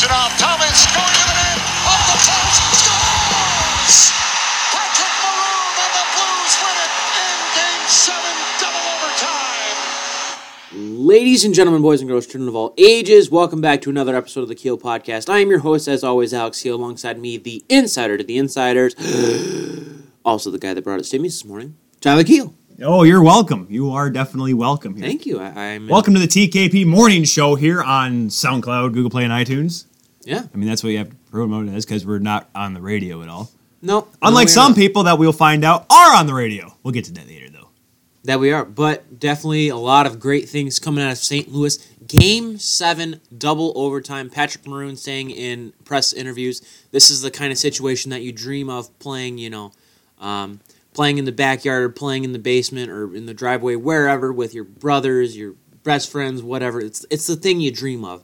[0.00, 0.32] it off.
[0.38, 1.58] Thomas going to the net.
[1.84, 2.64] Off the post.
[2.80, 4.08] Scores!
[4.72, 8.24] Patrick Maroon and the Blues win it in Game 7,
[8.58, 9.76] double overtime.
[11.06, 14.40] Ladies and gentlemen, boys and girls, children of all ages, welcome back to another episode
[14.40, 15.28] of the Keel Podcast.
[15.28, 18.94] I am your host, as always, Alex Keel, alongside me, the insider to the insiders,
[20.24, 22.54] also the guy that brought us Timmy's this morning, Tyler Keel.
[22.84, 23.68] Oh, you're welcome.
[23.70, 25.06] You are definitely welcome here.
[25.06, 25.38] Thank you.
[25.38, 29.84] I, I'm Welcome to the TKP Morning Show here on SoundCloud, Google Play, and iTunes.
[30.24, 30.46] Yeah.
[30.52, 32.80] I mean, that's what you have to promote it as because we're not on the
[32.80, 33.52] radio at all.
[33.82, 34.08] No.
[34.20, 36.74] Unlike no, some people that we'll find out are on the radio.
[36.82, 37.68] We'll get to that later, though.
[38.24, 41.52] That we are, but definitely a lot of great things coming out of St.
[41.52, 41.76] Louis.
[42.08, 44.28] Game seven, double overtime.
[44.28, 48.68] Patrick Maroon saying in press interviews, this is the kind of situation that you dream
[48.68, 49.72] of playing, you know,
[50.20, 50.60] um,
[50.94, 54.54] playing in the backyard or playing in the basement or in the driveway, wherever, with
[54.54, 56.80] your brothers, your best friends, whatever.
[56.80, 58.22] It's, it's the thing you dream of.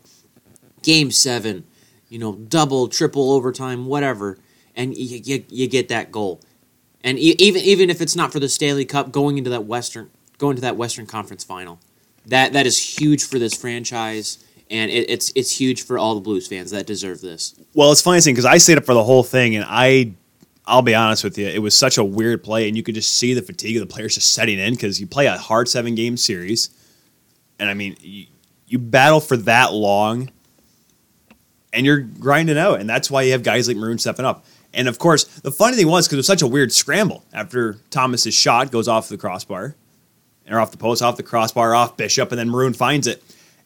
[0.82, 1.64] Game seven,
[2.08, 4.38] you know, double, triple overtime, whatever,
[4.76, 6.40] and you, you, you get that goal
[7.02, 10.56] and even even if it's not for the Stanley Cup, going into that Western going
[10.56, 11.80] to that Western Conference Final,
[12.26, 16.20] that that is huge for this franchise, and it, it's it's huge for all the
[16.20, 17.54] Blues fans that deserve this.
[17.74, 20.12] Well, it's funny thing because I stayed up for the whole thing, and I,
[20.68, 23.16] I'll be honest with you, it was such a weird play, and you could just
[23.16, 25.94] see the fatigue of the players just setting in because you play a hard seven
[25.94, 26.70] game series,
[27.58, 28.26] and I mean, you,
[28.66, 30.30] you battle for that long,
[31.72, 34.44] and you're grinding out, and that's why you have guys like Maroon stepping up.
[34.74, 37.78] And of course, the funny thing was because it was such a weird scramble after
[37.90, 39.74] Thomas's shot goes off the crossbar,
[40.50, 43.22] or off the post, off the crossbar, off Bishop, and then Maroon finds it.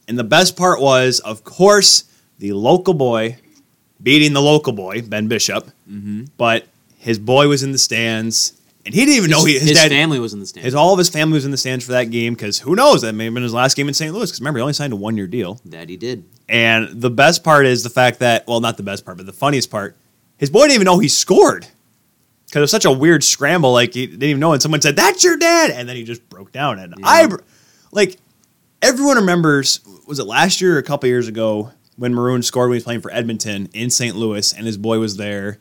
[0.07, 2.05] And the best part was, of course,
[2.39, 3.39] the local boy
[4.03, 5.67] beating the local boy, Ben Bishop.
[5.89, 6.25] Mm-hmm.
[6.37, 6.67] But
[7.03, 9.89] his boy was in the stands, and he didn't even know he, his, his dad.
[9.89, 10.67] family was in the stands.
[10.67, 13.03] His all of his family was in the stands for that game because who knows
[13.03, 14.15] that may have been his last game in St.
[14.15, 14.31] Louis.
[14.31, 15.61] Because remember, he only signed a one year deal.
[15.65, 16.25] that he did.
[16.49, 19.33] And the best part is the fact that, well, not the best part, but the
[19.33, 19.97] funniest part,
[20.37, 21.67] his boy didn't even know he scored.
[22.47, 23.73] Because it was such a weird scramble.
[23.73, 24.53] Like, he didn't even know.
[24.53, 25.73] And someone said, That's your dad.
[25.73, 26.79] And then he just broke down.
[26.79, 27.29] And I,
[27.91, 28.17] like,
[28.81, 32.75] everyone remembers, was it last year or a couple years ago when Maroon scored when
[32.75, 34.15] he was playing for Edmonton in St.
[34.15, 35.59] Louis and his boy was there.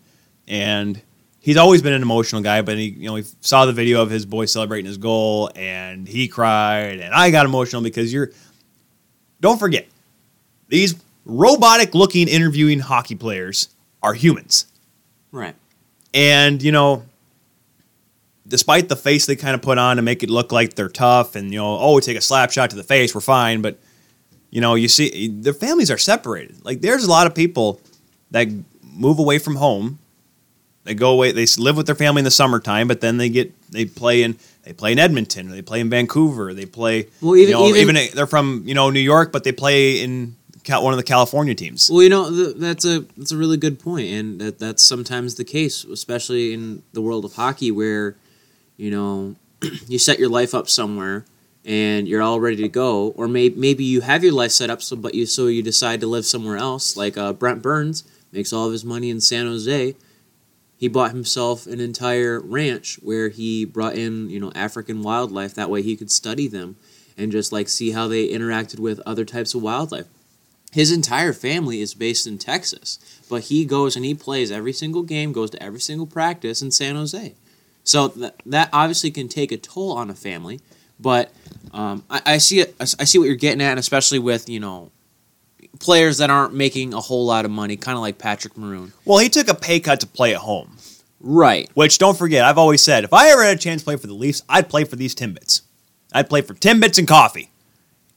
[0.47, 1.01] And
[1.41, 4.09] he's always been an emotional guy, but he, you know, he saw the video of
[4.09, 6.99] his boy celebrating his goal and he cried.
[6.99, 8.31] And I got emotional because you're,
[9.41, 9.87] don't forget,
[10.69, 13.69] these robotic looking interviewing hockey players
[14.01, 14.67] are humans.
[15.31, 15.55] Right.
[16.13, 17.05] And, you know,
[18.47, 21.35] despite the face they kind of put on to make it look like they're tough
[21.35, 23.61] and, you know, oh, we take a slap shot to the face, we're fine.
[23.61, 23.79] But,
[24.51, 26.63] you know, you see, their families are separated.
[26.63, 27.81] Like, there's a lot of people
[28.29, 28.47] that
[28.83, 29.97] move away from home.
[30.83, 33.53] They go away, they live with their family in the summertime, but then they get,
[33.71, 37.35] they play in, they play in Edmonton, or they play in Vancouver, they play, Well,
[37.35, 40.35] even- you know, even- even they're from, you know, New York, but they play in
[40.69, 41.89] one of the California teams.
[41.91, 45.43] Well, you know that's a that's a really good point, and that that's sometimes the
[45.43, 48.15] case, especially in the world of hockey, where
[48.77, 49.35] you know
[49.87, 51.25] you set your life up somewhere
[51.65, 54.81] and you're all ready to go, or maybe maybe you have your life set up,
[54.81, 56.95] so but you so you decide to live somewhere else.
[56.95, 59.95] Like uh, Brent Burns makes all of his money in San Jose.
[60.81, 65.53] He bought himself an entire ranch where he brought in you know African wildlife.
[65.55, 66.75] That way he could study them
[67.17, 70.07] and just like see how they interacted with other types of wildlife
[70.71, 72.97] his entire family is based in Texas,
[73.29, 76.71] but he goes and he plays every single game, goes to every single practice in
[76.71, 77.35] San Jose.
[77.83, 80.61] So that that obviously can take a toll on a family,
[80.99, 81.31] but
[81.73, 82.75] um, I, I see it.
[82.79, 84.91] I see what you're getting at, and especially with you know
[85.81, 88.93] players that aren't making a whole lot of money, kind of like Patrick Maroon.
[89.05, 90.77] Well, he took a pay cut to play at home.
[91.19, 91.69] Right.
[91.73, 94.07] Which don't forget, I've always said if I ever had a chance to play for
[94.07, 95.61] the Leafs, I'd play for these Timbits.
[96.13, 97.49] I'd play for Timbits and coffee,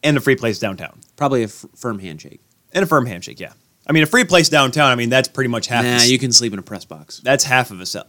[0.03, 2.41] and a free place downtown, Probably a f- firm handshake.
[2.72, 3.38] and a firm handshake.
[3.41, 3.53] Yeah,
[3.86, 4.91] I mean a free place downtown.
[4.91, 5.84] I mean that's pretty much half.
[5.84, 7.21] Nah, you can sleep in a press box.
[7.22, 8.06] that's half of a sell.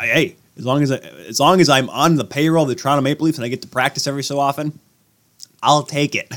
[0.00, 3.02] Hey, as long as I, as long as I'm on the payroll of the Toronto
[3.02, 4.78] Maple Leafs and I get to practice every so often,
[5.62, 6.32] I'll take it.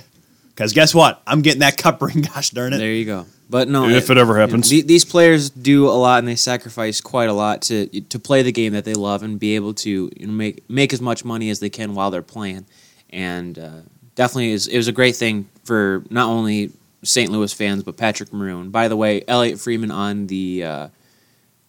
[0.56, 1.22] Because guess what?
[1.26, 2.22] I'm getting that cup ring.
[2.22, 2.78] Gosh darn it!
[2.78, 3.26] There you go.
[3.50, 4.70] But no, If it ever you know, happens.
[4.70, 8.44] the- these players do a lot and they sacrifice quite a lot to to play
[8.44, 11.26] the game that they love and be able to you know, make make as much
[11.26, 12.66] money as they can while they're playing.
[13.10, 13.82] And uh,
[14.16, 16.72] definitely, is, it was a great thing for not only
[17.04, 17.30] St.
[17.30, 18.70] Louis fans but Patrick Maroon.
[18.70, 20.88] By the way, Elliotte Friedman on the uh,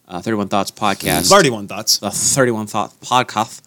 [0.07, 1.97] uh, Thirty One Thoughts podcast, Thirty-one thoughts.
[1.97, 3.61] the Thirty One Thoughts podcast.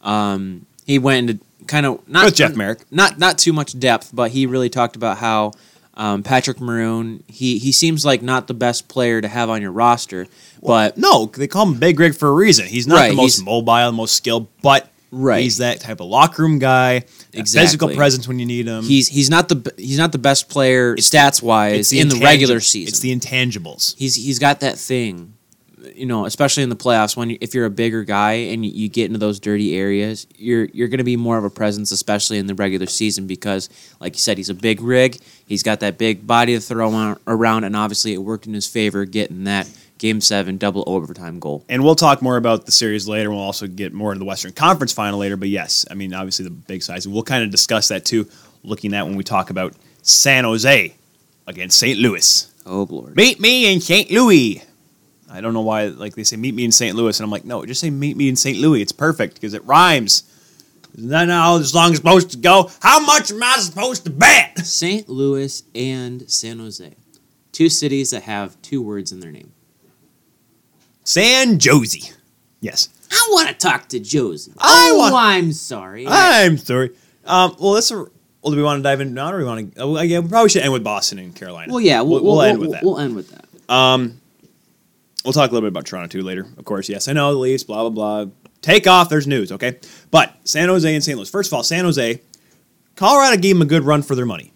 [0.00, 2.80] Um, he went into kind of not With Jeff Marek.
[2.90, 5.52] not not too much depth, but he really talked about how
[5.94, 9.72] um, Patrick Maroon he he seems like not the best player to have on your
[9.72, 10.26] roster,
[10.62, 12.66] but No, they call him Big Rig for a reason.
[12.66, 15.42] He's not Right, the most mobile, the most skilled, but Right.
[15.42, 17.00] He's that type of locker room guy.
[17.32, 18.84] that Physical presence when you need him.
[18.84, 22.88] He's he's not the he's not the best player stats wise in the regular season.
[22.88, 23.94] It's the intangibles.
[23.96, 25.34] he's he's got that thing,
[25.94, 29.06] you know, especially in the playoffs when if you're a bigger guy and you, get
[29.06, 32.46] into those dirty areas, you're you're going to be more of a presence, especially in
[32.46, 33.68] the regular season because,
[34.00, 35.18] like you said, he's a big rig.
[35.46, 39.04] He's got that big body to throw around, and obviously it worked in his favor
[39.04, 41.64] getting that game seven double overtime goal.
[41.68, 43.30] And we'll talk more about the series later.
[43.30, 45.36] We'll also get more into the Western Conference final later.
[45.36, 47.04] But yes, I mean, obviously the big size.
[47.04, 48.28] And we'll kind of discuss that too,
[48.62, 50.94] looking at when we talk about San Jose
[51.46, 51.98] against St.
[51.98, 52.52] Louis.
[52.64, 53.16] Oh lord.
[53.16, 54.10] Meet me in St.
[54.10, 54.62] Louis.
[55.30, 56.96] I don't know why, like they say, meet me in St.
[56.96, 58.58] Louis, and I'm like, no, just say meet me in St.
[58.58, 58.80] Louis.
[58.80, 60.22] It's perfect because it rhymes.
[60.96, 62.70] Isn't that how the song is supposed to go?
[62.80, 64.58] How much am I supposed to bet?
[64.66, 65.08] St.
[65.08, 66.94] Louis and San Jose,
[67.52, 69.52] two cities that have two words in their name.
[71.04, 72.12] San Josie.
[72.60, 72.88] Yes.
[73.10, 74.52] I want to talk to Josie.
[74.58, 76.06] I oh, want- I'm sorry.
[76.08, 76.90] I'm sorry.
[77.24, 77.90] Um, well, let's.
[77.90, 79.80] Well, do we want to dive in now, or do we want to?
[79.80, 81.72] Oh, yeah, we probably should end with Boston and Carolina.
[81.72, 82.84] well, yeah, we'll, we'll, we'll, end we'll- with that.
[82.84, 83.72] We'll end with that.
[83.72, 84.20] Um,
[85.28, 86.46] we'll talk a little bit about Toronto too later.
[86.56, 87.62] Of course, yes, I know the Leafs.
[87.62, 88.32] Blah blah blah.
[88.62, 89.10] Take off.
[89.10, 89.52] There's news.
[89.52, 89.78] Okay,
[90.10, 91.18] but San Jose and St.
[91.18, 91.28] Louis.
[91.28, 92.22] First of all, San Jose,
[92.96, 94.52] Colorado gave them a good run for their money.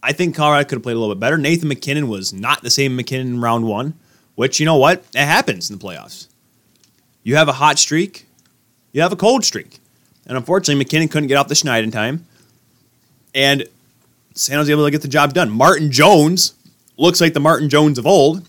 [0.00, 1.36] I think Colorado could have played a little bit better.
[1.36, 3.94] Nathan MacKinnon was not the same MacKinnon in round one,
[4.36, 5.04] which you know what?
[5.16, 6.28] It happens in the playoffs.
[7.24, 8.26] You have a hot streak,
[8.92, 9.80] you have a cold streak,
[10.28, 12.24] and unfortunately, MacKinnon couldn't get off the schneid in time,
[13.34, 13.66] and
[14.34, 15.50] San Jose able to get the job done.
[15.50, 16.54] Martin Jones
[16.96, 18.48] looks like the Martin Jones of old,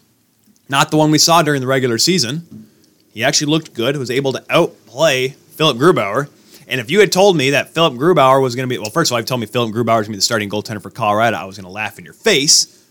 [0.69, 2.68] not the one we saw during the regular season.
[3.12, 6.30] He actually looked good, was able to outplay Philip Grubauer.
[6.68, 9.12] And if you had told me that Philip Grubauer was going to be, well, first
[9.12, 10.89] of all, if you told me Philip Grubauer going to be the starting goaltender for
[10.89, 12.83] Colorado, I was going to laugh in your face.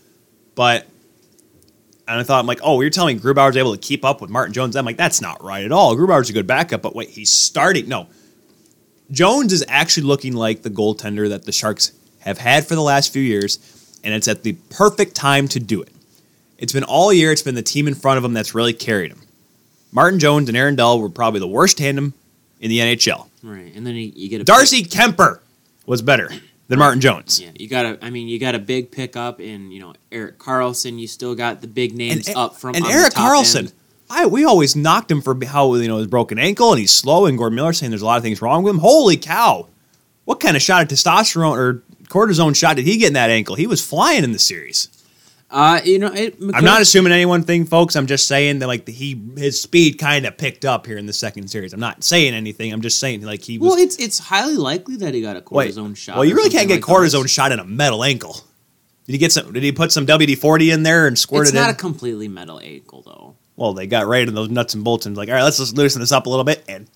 [0.55, 0.87] But,
[2.07, 4.29] and I thought, I'm like, oh, you're telling me Grubauer's able to keep up with
[4.29, 4.75] Martin Jones?
[4.75, 5.95] I'm like, that's not right at all.
[5.95, 7.89] Grubauer's a good backup, but wait, he's starting.
[7.89, 8.07] No.
[9.11, 13.11] Jones is actually looking like the goaltender that the Sharks have had for the last
[13.11, 13.59] few years,
[14.03, 15.91] and it's at the perfect time to do it.
[16.63, 19.11] It's been all year, it's been the team in front of him that's really carried
[19.11, 19.19] him.
[19.91, 22.13] Martin Jones and Aaron Dell were probably the worst tandem
[22.61, 23.27] in the NHL.
[23.43, 25.41] Right, and then you, you get a Darcy Kuemper
[25.85, 26.29] was better
[26.69, 27.41] than Martin Jones.
[27.41, 27.99] Yeah, you got a.
[28.01, 30.97] I mean, you got a big pickup in you know Erik Karlsson.
[30.97, 33.57] You still got the big names up from and Eric top Karlsson.
[33.57, 33.73] end.
[34.09, 37.25] I we always knocked him for how you know his broken ankle and he's slow
[37.25, 38.79] and Gordon Miller saying there's a lot of things wrong with him.
[38.79, 39.67] Holy cow!
[40.23, 43.55] What kind of shot of testosterone or cortisone shot did he get in that ankle?
[43.55, 44.87] He was flying in the series.
[45.53, 47.95] Uh, you know, it, I'm not assuming any one thing, folks.
[47.95, 51.05] I'm just saying that like the, he his speed kind of picked up here in
[51.05, 51.73] the second series.
[51.73, 52.73] I'm not saying anything.
[52.73, 53.69] I'm just saying like he was.
[53.69, 56.15] Well, it's it's highly likely that he got a Wait, cortisone shot.
[56.15, 57.27] Well, you really can't get like cortisone that.
[57.29, 58.33] shot in a metal ankle.
[59.05, 59.53] Did he get some?
[59.53, 61.75] Did he put some WD forty in there and squirt It's it not in?
[61.75, 63.35] a completely metal ankle though.
[63.55, 65.77] well, they got right in those nuts and bolts and like, all right, let's just
[65.77, 66.89] loosen this up a little bit and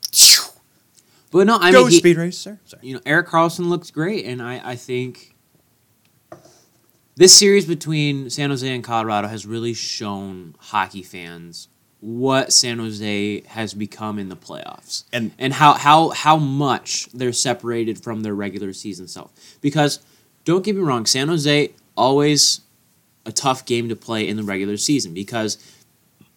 [1.29, 2.57] But no, I go mean, he- speed race, sir.
[2.65, 2.87] Sorry.
[2.87, 5.35] you know, Erik Karlsson looks great, and I, I think
[7.17, 11.67] this series between San Jose and Colorado has really shown hockey fans
[11.99, 17.33] what San Jose has become in the playoffs, And- and how how how much they're
[17.33, 19.31] separated from their regular season self.
[19.61, 19.99] Because
[20.45, 22.61] don't get me wrong, San Jose always
[23.25, 25.57] a tough game to play in the regular season because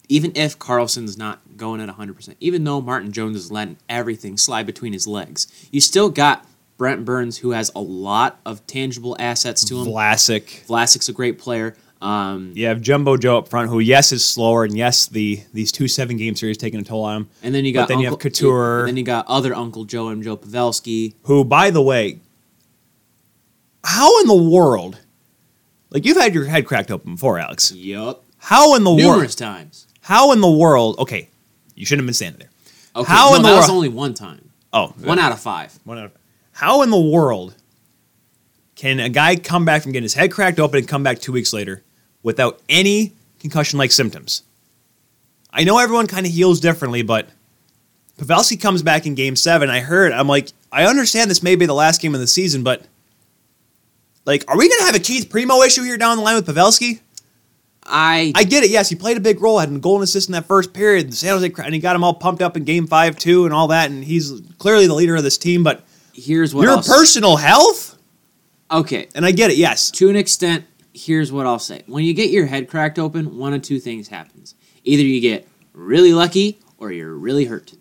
[0.09, 4.66] even if Karlsson's not going at 100%, even though Martin Jones is letting everything slide
[4.66, 6.45] between his legs, you still got
[6.81, 9.87] Brent Burns, who has a lot of tangible assets to him.
[9.87, 10.67] Vlasic.
[10.67, 11.77] Vlasic's a great player.
[12.01, 15.71] Um, You have Jumbo Joe up front, who yes is slower, and yes the these
[15.71, 17.29] two seven game series taking a toll on him.
[17.43, 18.79] and then you But got then you have Couture.
[18.79, 21.13] And then you got other Uncle Joe and Joe Pavelski.
[21.25, 22.21] Who, by the way,
[23.85, 24.99] how in the world?
[25.91, 27.73] Like you've had your head cracked open before, Alex.
[27.73, 28.25] Yup.
[28.39, 29.03] How in the world?
[29.03, 29.87] Numerous times.
[30.01, 30.99] How in the world?
[30.99, 31.29] Okay,
[31.75, 32.51] you shouldn't have been standing there.
[32.97, 34.47] Okay, How no, in the that was only one time.
[34.73, 35.79] Oh, One out of five.
[35.85, 36.13] One out of-
[36.61, 37.55] How in the world
[38.75, 41.33] can a guy come back from getting his head cracked open and come back two
[41.33, 41.83] weeks later
[42.23, 44.43] without any concussion like symptoms?
[45.50, 47.31] I know everyone kind of heals differently, but
[48.19, 49.71] Pavelski comes back in game seven.
[49.71, 52.62] I heard, I'm like, I understand this may be the last game of the season,
[52.62, 52.83] but
[54.26, 56.47] like, are we going to have a Keith Primeau issue here down the line with
[56.47, 57.00] Pavelski?
[57.87, 58.71] I, I get it.
[58.71, 61.11] Yes, he played a big role, had a goal and assist in that first period.
[61.11, 63.55] The San Jose, and he got him all pumped up in game five, too, and
[63.55, 63.90] all that.
[63.90, 65.87] And he's clearly the leader of this team, but
[66.21, 66.93] here's what your I'll say.
[66.93, 67.99] personal health?
[68.71, 69.91] Okay, And I get it, yes.
[69.93, 71.83] to an extent, here's what I'll say.
[71.87, 74.55] When you get your head cracked open, one of two things happens.
[74.85, 77.73] Either you get really lucky or you're really hurt.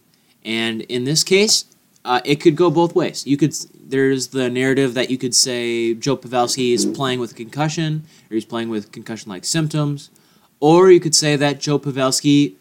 [0.43, 1.65] And in this case,
[2.03, 3.27] uh, it could go both ways.
[3.27, 3.53] You could
[3.89, 8.35] there's the narrative that you could say Joe Pavelski is playing with a concussion or
[8.35, 10.11] he's playing with concussion-like symptoms,
[10.59, 12.53] or you could say that Joe Pavelski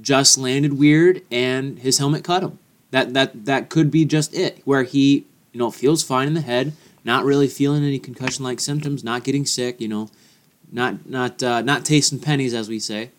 [0.00, 2.58] just landed weird and his helmet cut him.
[2.92, 6.40] That that that could be just it, where he you know feels fine in the
[6.40, 6.72] head,
[7.04, 10.08] not really feeling any concussion like symptoms, not getting sick, you know,
[10.70, 13.10] not not uh, not tasting pennies as we say,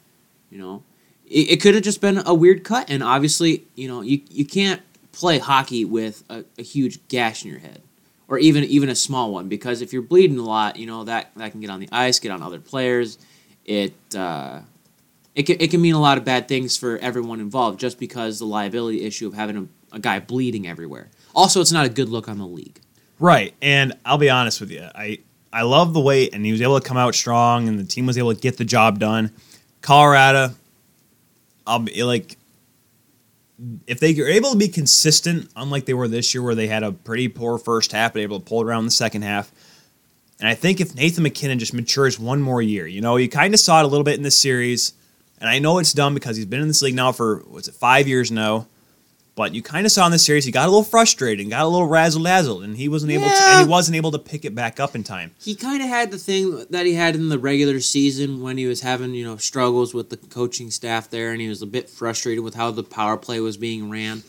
[0.49, 0.83] you know.
[1.27, 4.45] It, it could have just been a weird cut, and obviously you know you you
[4.45, 7.81] can't play hockey with a, a huge gash in your head
[8.27, 11.31] or even even a small one because if you're bleeding a lot, you know that
[11.35, 13.17] that can get on the ice, get on other players.
[13.65, 14.61] It uh,
[15.35, 18.39] it can, it can mean a lot of bad things for everyone involved just because
[18.39, 19.57] the liability issue of having
[19.91, 21.09] a, a guy bleeding everywhere.
[21.35, 22.79] Also, it's not a good look on the league.
[23.19, 25.19] Right, and I'll be honest with you, I
[25.51, 28.07] I love the way, and he was able to come out strong, and the team
[28.07, 29.31] was able to get the job done.
[29.81, 30.55] Colorado,
[31.67, 32.37] I'll be like,
[33.85, 36.81] if they are able to be consistent, unlike they were this year, where they had
[36.81, 39.51] a pretty poor first half, but able to pull it around in the second half.
[40.39, 43.53] And I think if Nathan MacKinnon just matures one more year, you know, you kind
[43.53, 44.93] of saw it a little bit in this series,
[45.39, 47.75] and I know it's dumb because he's been in this league now for what's it
[47.75, 48.67] five years now.
[49.35, 51.63] But you kind of saw in this series he got a little frustrated and got
[51.63, 54.45] a little razzle dazzled, and he wasn't able to, and he wasn't able to pick
[54.45, 55.31] it back up in time.
[55.41, 58.67] He kind of had the thing that he had in the regular season when he
[58.67, 61.89] was having you know struggles with the coaching staff there, and he was a bit
[61.89, 64.21] frustrated with how the power play was being ran.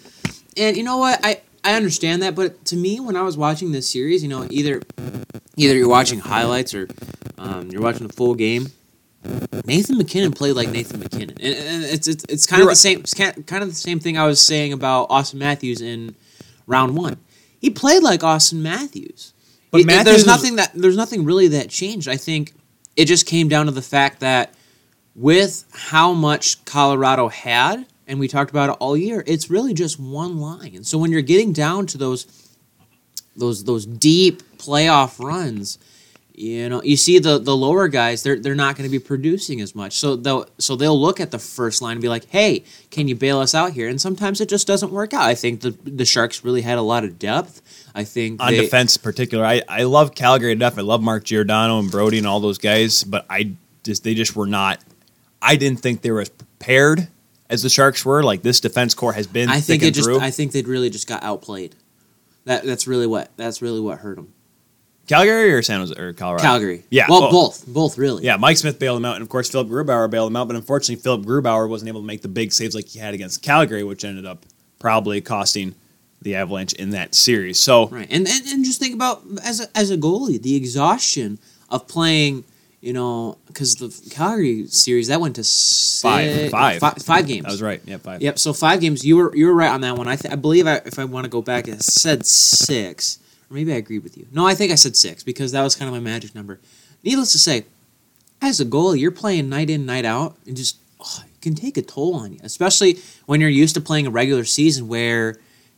[0.56, 3.72] And you know what, I I understand that, but to me, when I was watching
[3.72, 4.80] this series, you know, either
[5.56, 6.88] either you're watching highlights or
[7.36, 8.68] um, you're watching the full game.
[9.64, 12.76] Nathan MacKinnon played like Nathan MacKinnon, and, and it's, it's it's kind You're of the
[12.76, 16.14] same it's kind of the same thing I was saying about Auston Matthews in
[16.66, 17.18] round one.
[17.60, 19.32] He played like Auston Matthews.
[19.70, 22.08] But It- Matthews there's nothing that there's nothing really that changed.
[22.08, 22.52] I think
[22.96, 24.54] it just came down to the fact that
[25.14, 29.98] with how much Colorado had, and we talked about it all year, it's really just
[29.98, 30.72] one line.
[30.74, 32.26] And so when you're getting down to those
[33.36, 35.78] those those deep playoff runs,
[36.36, 39.60] you know, you see the the lower guys, they're they're not going to be producing
[39.60, 39.92] as much.
[39.92, 43.14] So they'll so they'll look at the first line and be like, "Hey, can you
[43.14, 45.22] bail us out here?" And sometimes it just doesn't work out.
[45.22, 47.62] I think the the Sharks really had a lot of depth.
[47.94, 49.44] I think on they- defense in particular.
[49.44, 50.76] I, I love Calgary enough.
[50.76, 53.52] I love Mark Giordano and Brodie and all those guys, but I
[53.84, 54.80] just they just were not.
[55.40, 57.06] I didn't think they were as prepared
[57.48, 58.24] as the Sharks were.
[58.24, 59.48] Like this defense core has been.
[59.48, 60.18] I think it just through.
[60.18, 61.76] I think they really just got outplayed.
[62.44, 64.33] That that's really what that's really what hurt them.
[65.06, 66.42] Calgary or San Jose or Colorado.
[66.42, 66.84] Calgary.
[66.90, 68.24] Yeah, Well, well- both both really.
[68.24, 70.46] Yeah, Mike Smith bailed him out, and of course Philip Grubauer bailed him out.
[70.48, 73.42] But unfortunately, Philip Grubauer wasn't able to make the big saves like he had against
[73.42, 74.46] Calgary, which ended up
[74.78, 75.74] probably costing
[76.22, 77.58] the Avalanche in that series.
[77.58, 81.38] So Right, and, and and just think about as a, as a goalie, the exhaustion
[81.70, 82.44] of playing.
[82.80, 86.30] You know, because the Calgary series that went to Five.
[86.30, 86.80] six, Five.
[86.80, 87.44] fi- five games.
[87.44, 87.80] that was right.
[87.86, 88.20] Yeah, five.
[88.20, 88.38] Yep.
[88.38, 89.02] So five games.
[89.06, 90.06] You were you were right on that one.
[90.06, 93.18] I th- I believe I, if I want to go back, I said six,
[93.54, 94.26] maybe I agreed with you.
[94.32, 96.60] No, I think I said six because that was kind of my magic number.
[97.02, 97.64] Needless to say,
[98.42, 101.76] as a goalie, you're playing night in night out, and just oh, it can take
[101.78, 105.36] a toll on you, especially when you're used to playing a regular season where.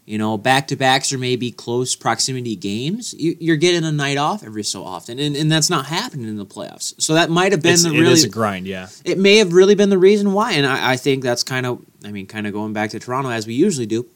[0.09, 3.13] You know, back to backs or maybe close proximity games.
[3.15, 6.37] You, you're getting a night off every so often, and, and that's not happening in
[6.37, 6.95] the playoffs.
[7.03, 8.69] So that might have been It's, the it really is a grind.
[8.69, 8.87] Yeah.
[9.05, 10.53] it may have really been the reason why.
[10.53, 13.31] And I, I think that's kind of, I mean, kind of going back to Toronto
[13.31, 14.07] as we usually do.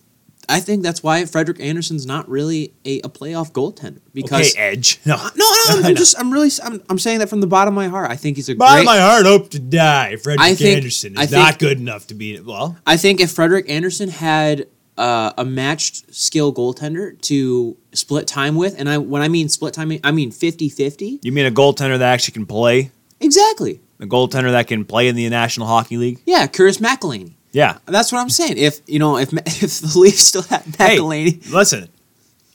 [0.49, 4.99] I think that's why Frederik Andersen's not really a, a playoff goaltender because okay, Edge.
[5.07, 5.45] No, no, no,
[5.79, 8.11] I'm, I'm just, I'm really, I'm, I'm saying that from the bottom of my heart.
[8.11, 8.81] I think he's a By great.
[8.81, 10.17] Of my heart, hope to die.
[10.17, 12.45] Frederick I think- Anderson is I think- not good enough to beat it.
[12.45, 14.67] Well, I think if Frederik Andersen had
[14.99, 19.73] uh, a matched skill goaltender to split time with, and I when I mean split
[19.73, 21.21] time, I mean 50-50.
[21.23, 22.91] you mean a goaltender that actually can play?
[23.21, 23.81] Exactly.
[24.01, 26.21] A goaltender that can play in the National Hockey League?
[26.27, 27.35] Yeah, Curtis McElhinney.
[27.53, 27.79] Yeah.
[27.87, 28.59] That's what I'm saying.
[28.59, 31.89] If you know, if if the Leafs still had McElhinney, Hey, listen,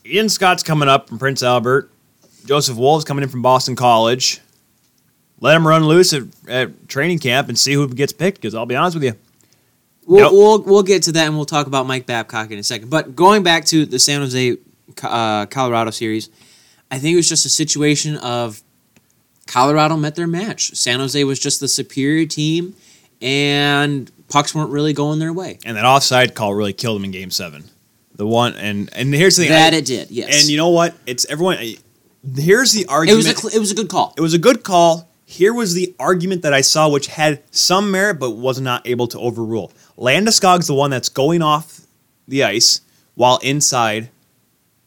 [0.06, 1.92] Ian Scott's coming up from Prince Albert.
[2.46, 4.40] Joseph Woll's coming in from Boston College.
[5.42, 8.40] Let him run loose at, at training camp and see who gets picked.
[8.40, 9.14] Because I'll be honest with you,
[10.08, 10.32] We'll, Yep.
[10.32, 12.90] we'll we'll get to that and we'll talk about Mike Babcock in a second.
[12.90, 14.58] But going back to the San Jose
[15.02, 16.30] uh, Colorado series,
[16.92, 18.62] I think it was just a situation of
[19.48, 20.76] Colorado met their match.
[20.76, 22.76] San Jose was just the superior team,
[23.22, 25.60] and pucks weren't really going their way.
[25.66, 27.66] and that offside call really killed him in Game Seven.
[28.16, 29.52] The one and and here's the thing.
[29.52, 30.42] That I- it did, yes.
[30.42, 30.96] And you know what?
[31.06, 31.58] It's everyone.
[32.36, 33.18] Here's the it argument.
[33.18, 34.14] was a cl- it was a good call.
[34.18, 35.10] It was a good call.
[35.26, 39.08] Here was the argument that I saw, which had some merit, but was not able
[39.08, 39.72] to overrule.
[39.98, 41.82] Landeskog's the one that's going off
[42.28, 42.82] the ice
[43.16, 44.10] while inside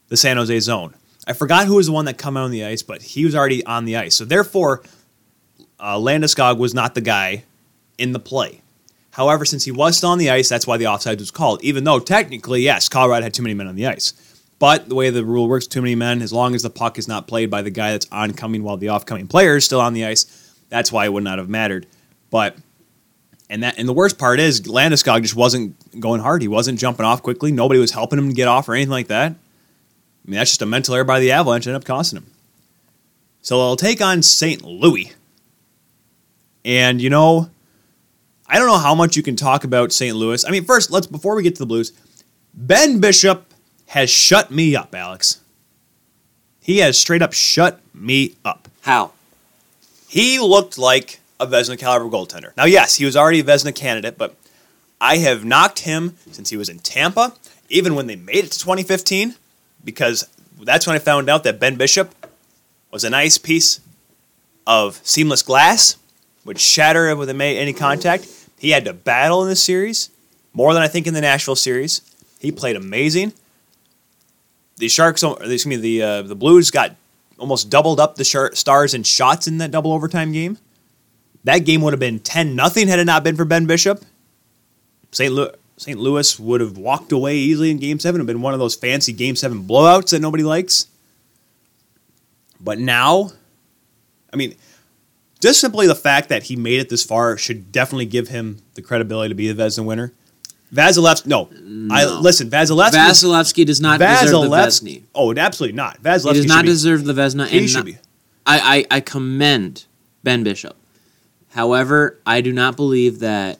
[0.07, 0.95] the San Jose zone.
[1.27, 3.35] I forgot who was the one that come out on the ice, but he was
[3.35, 4.15] already on the ice.
[4.15, 4.81] So therefore,
[5.79, 7.43] uh, Landeskog was not the guy
[7.97, 8.61] in the play.
[9.19, 11.61] However, since he was still on the ice, that's why the offside was called.
[11.61, 14.13] Even though technically, yes, Colorado had too many men on the ice.
[14.59, 17.05] But the way the rule works, too many men, as long as the puck is
[17.05, 20.05] not played by the guy that's oncoming while the offcoming player is still on the
[20.05, 21.85] ice, that's why it would not have mattered.
[22.29, 22.55] But
[23.49, 26.41] And that and the worst part is Landeskog just wasn't going hard.
[26.41, 27.51] He wasn't jumping off quickly.
[27.51, 29.33] Nobody was helping him get off or anything like that.
[29.33, 32.27] I mean, that's just a mental error by the Avalanche ended up costing him.
[33.41, 34.63] So they'll take on St.
[34.63, 35.13] Louis.
[36.63, 37.49] And you know,
[38.49, 40.15] I don't know how much you can talk about St.
[40.15, 40.43] Louis.
[40.43, 41.93] I mean, first, let's before we get to the Blues,
[42.53, 43.45] Ben Bishop
[43.87, 45.39] has shut me up, Alex.
[46.59, 48.67] He has straight up shut me up.
[48.81, 49.11] How?
[50.07, 52.55] He looked like a Vezina caliber goaltender.
[52.57, 54.35] Now, yes, he was already a Vezina candidate, but
[54.99, 57.33] I have knocked him since he was in Tampa,
[57.69, 59.35] even when they made it to 2015,
[59.85, 60.27] because
[60.61, 62.13] that's when I found out that Ben Bishop
[62.91, 63.79] was a nice piece
[64.67, 65.97] of seamless glass,
[66.45, 68.27] would shatter with any contact.
[68.59, 70.09] He had to battle in this series
[70.53, 72.01] more than I think in the Nashville series.
[72.39, 73.33] He played amazing.
[74.77, 76.95] The Sharks, excuse me, the uh, the Blues got
[77.37, 80.57] almost doubled up the Stars and shots in that double overtime game.
[81.43, 84.03] That game would have been ten nothing had it not been for Ben Bishop.
[85.11, 85.33] St.
[85.33, 85.51] Louis.
[85.77, 85.97] St.
[85.97, 88.19] Louis would have walked away easily in Game Seven.
[88.19, 90.87] Have been one of those fancy Game Seven blowouts that nobody likes.
[92.59, 93.31] But now,
[94.33, 94.55] I mean,
[95.41, 98.81] just simply the fact that he made it this far should definitely give him the
[98.81, 100.13] credibility to be the Vezina winner.
[100.73, 101.49] Vasilevsky, no,
[101.91, 102.49] I listen.
[102.49, 105.03] Vasilevsky, Vasilevsky does not deserve the Vezina.
[105.15, 106.01] Oh, absolutely not.
[106.03, 107.47] Vasilevsky He does not be- deserve the Vezina.
[107.47, 107.97] He and should not- be.
[108.45, 109.85] I, I, I commend
[110.23, 110.75] Ben Bishop.
[111.49, 113.59] However, I do not believe that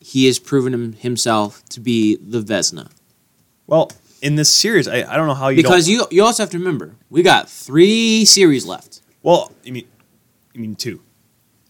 [0.00, 2.90] he has proven him, himself to be the Vezina.
[3.66, 3.90] Well,
[4.22, 6.58] in this series, I, I don't know how you Because you you also have to
[6.58, 9.00] remember, we got three series left.
[9.22, 9.86] well, I mean
[10.58, 11.00] you mean two?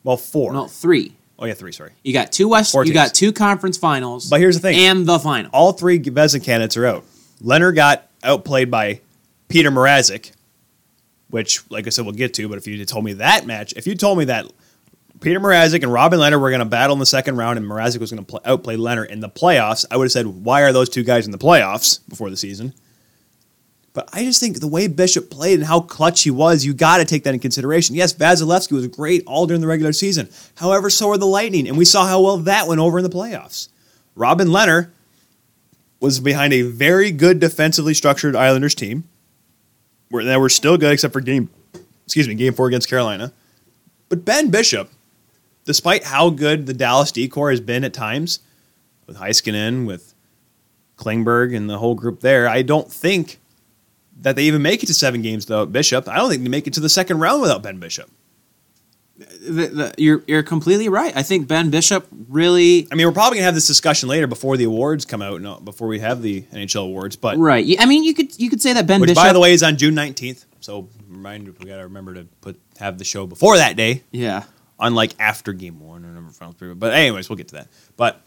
[0.05, 0.53] Well, four.
[0.53, 1.15] No, three.
[1.39, 1.73] Oh yeah, three.
[1.73, 1.93] Sorry.
[2.03, 2.73] You got two West.
[2.73, 3.07] Four you teams.
[3.09, 4.29] got two conference finals.
[4.29, 4.79] But here's the thing.
[4.79, 5.51] and the final.
[5.53, 7.05] all three Vezina candidates are out.
[7.43, 9.01] Lehner got outplayed by
[9.49, 10.33] Peter Mrazek,
[11.31, 12.49] which, like I said, we'll get to.
[12.49, 14.51] But if you told me that match, if you told me that
[15.21, 17.99] Peter Mrazek and Robin Lehner were going to battle in the second round and Mrazek
[18.01, 20.73] was going to pl- outplay Lehner in the playoffs, I would have said, why are
[20.73, 22.75] those two guys in the playoffs before the season?
[23.99, 26.99] But I just think the way Bishop played and how clutch he was, you got
[26.99, 27.97] to take that in consideration.
[27.97, 30.29] Yes, Vasilevsky was great all during the regular season.
[30.55, 33.11] However, so are the Lightning, and we saw how well that went over in the
[33.11, 33.71] playoffs.
[34.15, 34.91] Robin Lehner
[35.99, 39.03] was behind a very good defensively structured Islanders team,
[40.11, 41.51] where they were still good except for game,
[42.05, 43.33] excuse me, game four against Carolina.
[44.09, 44.93] But Ben Bishop,
[45.65, 48.39] despite how good the Dallas decor has been at times,
[49.09, 50.15] with Heiskanen, with
[50.97, 53.41] Klingberg, and the whole group there, I don't think
[54.23, 56.09] that they even make it to seven games without Bishop.
[56.09, 58.11] I don't think they make it to the second round without Ben Bishop.
[59.19, 61.17] The- the- you're you're completely right.
[61.17, 64.57] I think Ben Bishop really I mean, we're probably gonna have this discussion later before
[64.57, 67.17] the awards come out, no, before we have the NHL awards.
[67.17, 67.67] But right.
[67.79, 69.23] I mean, you could you could say that Ben which, Bishop.
[69.25, 70.45] by the way, is on June nineteenth.
[70.61, 74.45] So remind we gotta remember to put have the show before that day, yeah.
[74.79, 76.73] unlike after Game One or number final three.
[76.75, 77.69] But anyways, we'll get to that.
[77.97, 78.21] But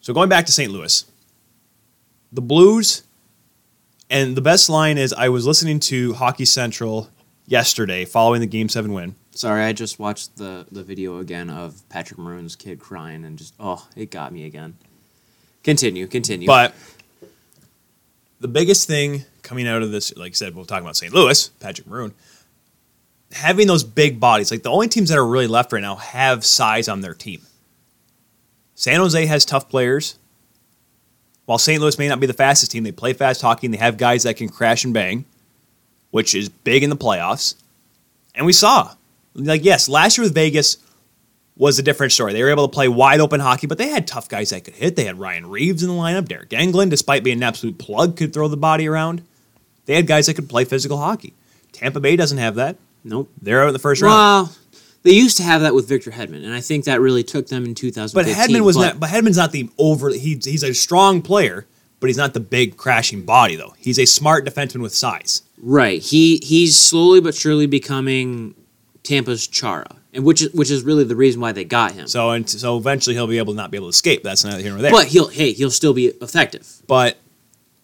[0.00, 0.72] so going back to St.
[0.72, 1.04] Louis,
[2.32, 3.02] the Blues,
[4.10, 7.08] and the best line is I was listening to Hockey Central
[7.46, 9.14] yesterday following the Game Seven win.
[9.32, 13.54] Sorry, I just watched the the video again of Patrick Maroon's kid crying and just
[13.60, 14.76] oh, it got me again.
[15.62, 16.46] Continue, continue.
[16.46, 16.74] But
[18.40, 21.12] the biggest thing coming out of this, like I said, we'll talk about St.
[21.12, 22.14] Louis, Patrick Maroon,
[23.32, 24.50] having those big bodies.
[24.50, 27.42] Like the only teams that are really left right now have size on their team.
[28.74, 30.18] San Jose has tough players.
[31.48, 31.80] While St.
[31.80, 34.24] Louis may not be the fastest team, they play fast hockey and they have guys
[34.24, 35.24] that can crash and bang,
[36.10, 37.54] which is big in the playoffs.
[38.34, 38.94] And we saw,
[39.34, 40.76] like, yes, last year with Vegas
[41.56, 42.34] was a different story.
[42.34, 44.74] They were able to play wide open hockey, but they had tough guys that could
[44.74, 44.94] hit.
[44.94, 46.28] They had Ryan Reaves in the lineup.
[46.28, 49.22] Deryk Engelland, despite being an absolute plug, could throw the body around.
[49.86, 51.32] They had guys that could play physical hockey.
[51.72, 52.76] Tampa Bay doesn't have that.
[53.04, 53.30] nope.
[53.40, 54.50] They're out in the first round.
[55.08, 57.64] They used to have that with Victor Hedman, and I think that really took them
[57.64, 58.12] in 2015.
[58.14, 58.56] But 2015.
[58.56, 59.00] Hedman was not.
[59.00, 60.10] But Hedman's not the over.
[60.10, 61.64] He's he's a strong player,
[61.98, 63.74] but he's not the big crashing body though.
[63.78, 65.44] He's a smart defenseman with size.
[65.62, 66.02] right.
[66.02, 68.54] He he's slowly but surely becoming
[69.02, 72.06] Tampa's Chara, and which is which is really the reason why they got him.
[72.06, 74.22] So and so eventually he'll be able to not be able to escape.
[74.22, 74.90] That's neither here nor there.
[74.92, 76.82] but he'll hey he'll still be effective.
[76.86, 77.16] but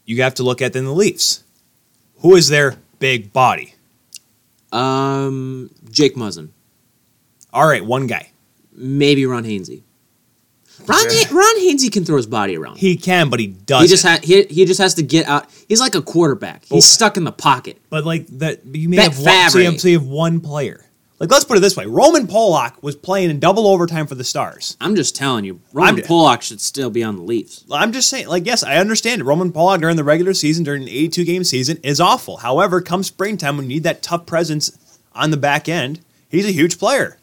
[0.04, 1.42] you have to look at then the Leafs.
[2.18, 3.74] Who is their big body?
[4.72, 6.48] Um, Jake Muzzin,
[7.54, 8.30] All right, one guy.
[8.76, 9.82] maybe Ron Hainsey.
[10.86, 12.76] Ron Ha- Ron Hainsey can throw his body around.
[12.78, 13.84] He can, but he doesn't.
[13.84, 15.46] He just ha- he, he just has to get out.
[15.68, 16.64] He's like a quarterback.
[16.64, 17.80] He's stuck in the pocket.
[17.90, 20.84] But like that, you may have one, so you have, so you have one player.
[21.20, 24.24] Like let's put it this way: Roman Polak was playing in double overtime for the
[24.24, 24.76] Stars.
[24.80, 27.64] I'm just telling you, Roman I'm- Polak should still be on the Leafs.
[27.70, 29.24] I'm just saying, like, yes, I understand it.
[29.24, 32.38] Roman Polak during the regular season, during an 82 game season, is awful.
[32.38, 34.76] However, come springtime, when you need that tough presence
[35.14, 37.16] on the back end, he's a huge player.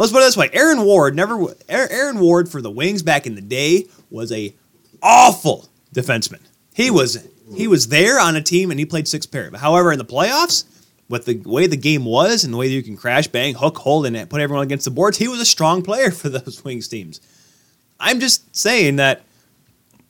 [0.00, 1.54] Let's put it this way: Aaron Ward never.
[1.68, 4.54] Aaron Ward for the Wings back in the day was a
[5.02, 6.40] awful defenseman.
[6.74, 9.50] He was he was there on a team and he played six pair.
[9.50, 10.64] However, in the playoffs,
[11.08, 14.06] with the way the game was and the way you can crash, bang, hook, hold,
[14.06, 17.20] and put everyone against the boards, he was a strong player for those Wings teams.
[17.98, 19.22] I'm just saying that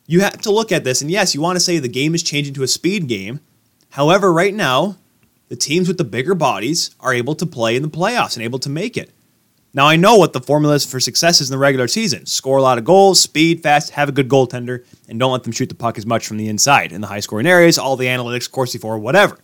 [0.07, 2.22] you have to look at this, and yes, you want to say the game is
[2.22, 3.40] changing to a speed game.
[3.90, 4.96] However, right now,
[5.48, 8.59] the teams with the bigger bodies are able to play in the playoffs and able
[8.61, 9.11] to make it.
[9.72, 12.59] Now, I know what the formula is for success is in the regular season score
[12.59, 15.68] a lot of goals, speed, fast, have a good goaltender, and don't let them shoot
[15.68, 18.50] the puck as much from the inside in the high scoring areas, all the analytics,
[18.50, 19.38] Corsi 4, whatever.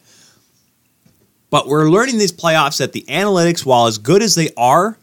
[1.49, 4.99] But we're learning these playoffs that the analytics, while as good as they are,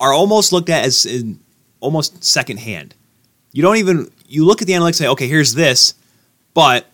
[0.00, 1.38] are almost looked at as in
[1.80, 2.94] almost secondhand.
[3.52, 5.94] You don't even you look at the analytics say, okay, here's this,
[6.54, 6.86] but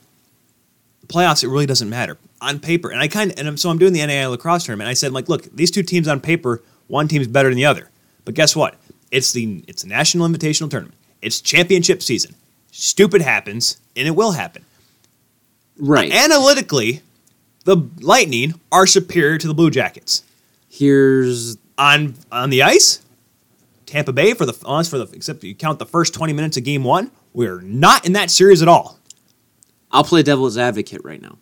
[1.07, 2.91] playoffs it really doesn't matter on paper.
[2.91, 4.87] And I kind of and I'm, so I'm doing the NAI lacrosse tournament.
[4.87, 6.63] And I said like, look, these two teams on paper,
[6.93, 7.89] one team's better than the other.
[8.25, 8.77] But guess what?
[9.11, 10.99] It's the it's the national invitational tournament.
[11.23, 12.35] It's championship season.
[12.71, 14.65] Stupid happens, and it will happen.
[15.79, 16.13] Right.
[16.13, 17.01] Analytically,
[17.65, 20.23] the Lightning are superior to the Blue Jackets
[20.69, 23.03] Here's on on the ice.
[23.85, 26.65] Tampa Bay for the honest for the except you count the first twenty minutes of
[26.65, 28.99] Game One, we're not in that series at all.
[29.91, 31.37] I'll play devil's advocate right now.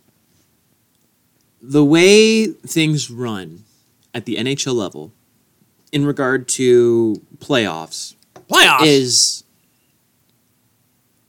[1.63, 3.65] The way things run
[4.13, 5.13] at the NHL level
[5.93, 8.15] in regard to playoffs
[8.51, 9.45] Playoffs is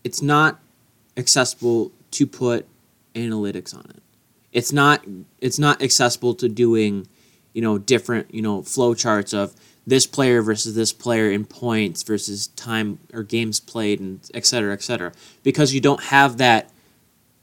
[0.04, 0.60] it's not
[1.16, 2.68] accessible to put
[3.14, 4.02] analytics on it.
[4.52, 5.06] It's not
[5.40, 7.08] it's not accessible to doing,
[7.54, 12.04] you know, different, you know, flow charts of this player versus this player in points
[12.04, 15.12] versus time or games played and et cetera, et cetera.
[15.44, 16.72] Because you don't have that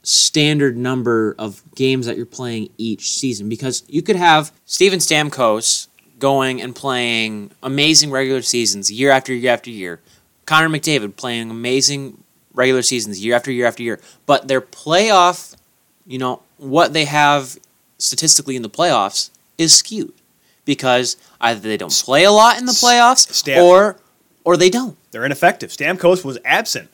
[0.03, 3.49] standard number of games that you're playing each season.
[3.49, 5.87] Because you could have Steven Stamkos
[6.19, 9.99] going and playing amazing regular seasons year after year after year.
[10.45, 13.99] Connor McDavid playing amazing regular seasons year after year after year.
[14.25, 15.55] But their playoff,
[16.05, 17.57] you know, what they have
[17.97, 20.13] statistically in the playoffs is skewed
[20.65, 23.97] because either they don't play a lot in the playoffs Stam- or
[24.43, 24.97] or they don't.
[25.11, 25.69] they're ineffective.
[25.69, 26.89] Stamkos was absent.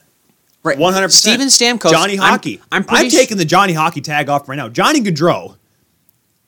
[0.62, 0.78] Right.
[0.78, 1.40] One hundred percent.
[1.40, 1.90] Steven Stamkos.
[1.90, 2.60] Johnny I'm- Hockey.
[2.72, 4.68] I'm, pretty taking the Johnny Hockey tag off right now.
[4.68, 5.56] Johnny Gaudreau,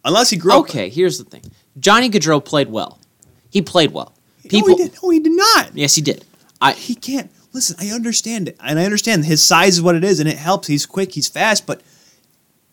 [0.05, 0.61] unless he grew up.
[0.61, 1.43] Okay, here's the thing.
[1.79, 2.99] Johnny Gaudreau played well.
[3.51, 4.13] He played well.
[4.49, 4.99] People no, he did.
[5.03, 5.71] No, he did not.
[5.75, 6.25] Yes, he did.
[6.61, 7.31] I He can't.
[7.53, 10.37] Listen, I understand it, and I understand his size is what it is, and it
[10.37, 10.69] helps.
[10.69, 11.81] He's quick, he's fast, but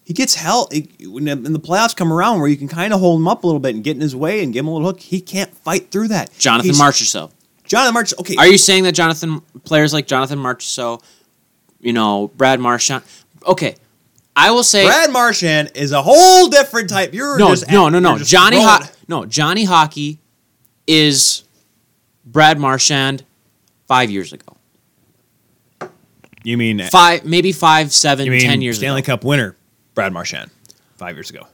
[0.04, 0.70] he gets hell
[1.02, 3.48] when the- the playoffs come around, where you can kind of hold him up a
[3.48, 5.00] little bit and get in his way and give him a little hook.
[5.00, 6.38] He can't fight through that.
[6.38, 7.32] Jonathan He's- Marchessault.
[7.68, 8.14] Jonathan March.
[8.20, 11.02] Okay, Are you saying that Jonathan players like Jonathan Marchessault,
[11.80, 13.04] you know, Brad Marchand?
[13.48, 13.76] Okay,
[14.36, 17.14] I will say Brad Marchand is a whole different type.
[17.14, 18.18] You're no, just no, no, no.
[18.18, 20.20] Johnny Ho- no, Johnny Hockey
[20.88, 21.44] is
[22.26, 23.24] Brad Marchand
[23.88, 24.58] five years ago.
[26.44, 29.14] You mean Five, maybe five, seven, you mean ten years Stanley ago.
[29.14, 29.56] Cup winner
[29.96, 30.52] Brad Marchand
[30.98, 31.48] five years ago?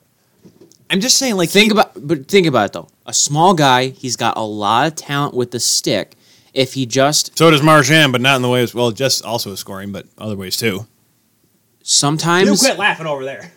[0.89, 2.87] I'm just saying, like Think he- about, but think about it though.
[3.05, 6.15] A small guy, he's got a lot of talent with the stick.
[6.53, 8.75] If he just So does Marchand, but not in the ways.
[8.75, 10.85] Well, just also scoring, but other ways too.
[11.83, 13.51] Sometimes, you quit laughing over there.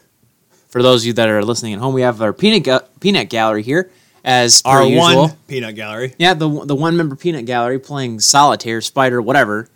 [0.68, 3.28] for those of you that are listening at home, we have our peanut ga- peanut
[3.30, 3.90] gallery here
[4.24, 5.22] as Our usual.
[5.28, 6.14] one peanut gallery.
[6.18, 9.68] Yeah, the the one member peanut gallery playing solitaire, spider, whatever.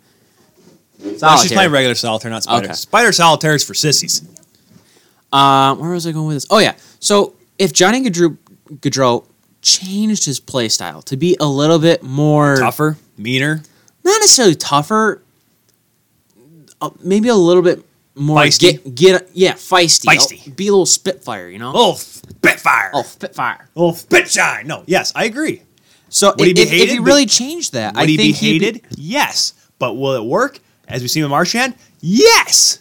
[1.01, 2.65] No, she's playing regular solitaire, not spider.
[2.65, 2.73] Okay.
[2.73, 4.21] Spider solitaire is for sissies.
[5.31, 6.47] Uh, where was I going with this?
[6.49, 6.75] Oh yeah.
[6.99, 8.37] So if Johnny Gaudreau,
[8.73, 9.25] Gaudreau
[9.61, 13.61] changed his play style to be a little bit more Tougher, meaner.
[14.03, 15.21] not necessarily tougher,
[16.81, 17.83] uh, maybe a little bit
[18.19, 18.59] more Feisty?
[18.83, 20.05] Get, get yeah, feisty.
[20.05, 20.55] Feisty.
[20.55, 21.71] Be a little spitfire, you know.
[21.73, 22.91] Oh, spitfire.
[22.93, 23.69] Oh, spitfire.
[23.75, 24.65] oh, spitshine.
[24.65, 25.63] No, yes, I agree.
[26.09, 26.89] So Would he be if- if hated?
[26.89, 28.85] he really changed that, Would I he be think he'd hated?
[28.97, 29.53] yes.
[29.79, 30.59] But will it work?
[30.87, 31.75] As we see with Marchand?
[32.01, 32.79] Yes.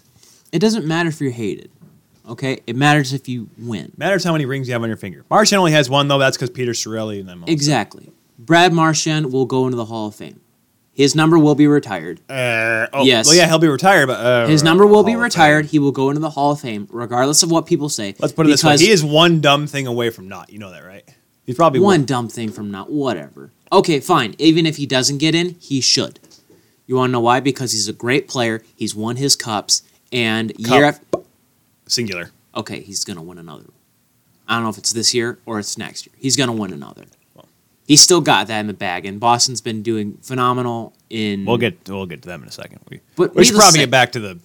[0.50, 1.70] It doesn't matter if you're hated.
[2.28, 3.92] Okay, it matters if you win.
[3.96, 5.24] Matters how many rings you have on your finger.
[5.30, 6.18] Marchand only has one though.
[6.18, 7.44] That's because Peter Chiarelli and them.
[7.46, 8.10] Exactly.
[8.38, 10.40] Brad Marchand will go into the Hall of Fame.
[10.98, 12.18] His number will be retired.
[12.28, 13.28] Uh, oh, Yes.
[13.28, 15.66] Well, yeah, he'll be retired, but uh, His number will be Hall retired.
[15.66, 18.16] He will go into the Hall of Fame, regardless of what people say.
[18.18, 20.50] Let's put it this way: he is one dumb thing away from not.
[20.50, 21.08] You know that, right?
[21.46, 23.52] He's probably one dumb thing from not whatever.
[23.70, 24.34] Okay, fine.
[24.38, 26.18] Even if he doesn't get in, he should.
[26.88, 27.38] You want to know why?
[27.38, 28.64] Because he's a great player.
[28.74, 31.20] He's won his cups, and year after,
[31.86, 32.32] singular.
[32.56, 33.66] okay, he's gonna win another.
[34.48, 36.14] I don't know if it's this year or it's next year.
[36.18, 37.04] He's gonna win another.
[37.88, 41.44] He's still got that in the bag, and Boston's been doing phenomenal in.
[41.44, 42.80] We'll get we'll get to them in a second.
[42.90, 44.38] We, But we should probably say- get back to the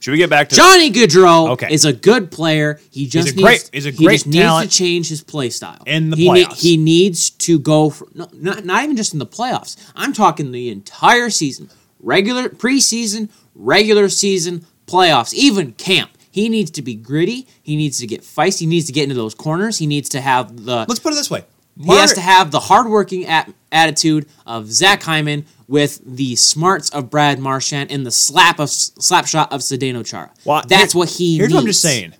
[0.00, 1.68] Should we get back to Johnny Gaudreau Okay.
[1.70, 2.80] is a good player.
[2.90, 5.22] He just a needs, great- he's a he great just needs talent to change his
[5.22, 6.60] play style in the he ne- playoffs.
[6.60, 9.76] he needs to go for no, not not even just in the playoffs.
[9.94, 11.68] I'm talking the entire season,
[12.00, 16.12] regular preseason, regular season, playoffs, even camp.
[16.30, 17.46] He needs to be gritty.
[17.62, 18.60] He needs to get feisty.
[18.60, 19.76] He needs to get into those corners.
[19.78, 21.44] He needs to have the Let's put it this way.
[21.80, 27.08] He has to have the hardworking at- attitude of Zach Hyman with the smarts of
[27.10, 30.30] Brad Marchand and the slap of slap shot of Zdeno Chara.
[30.44, 31.38] Well, That's here- what he needs.
[31.38, 31.54] Here's needs.
[31.54, 32.14] what I'm just saying.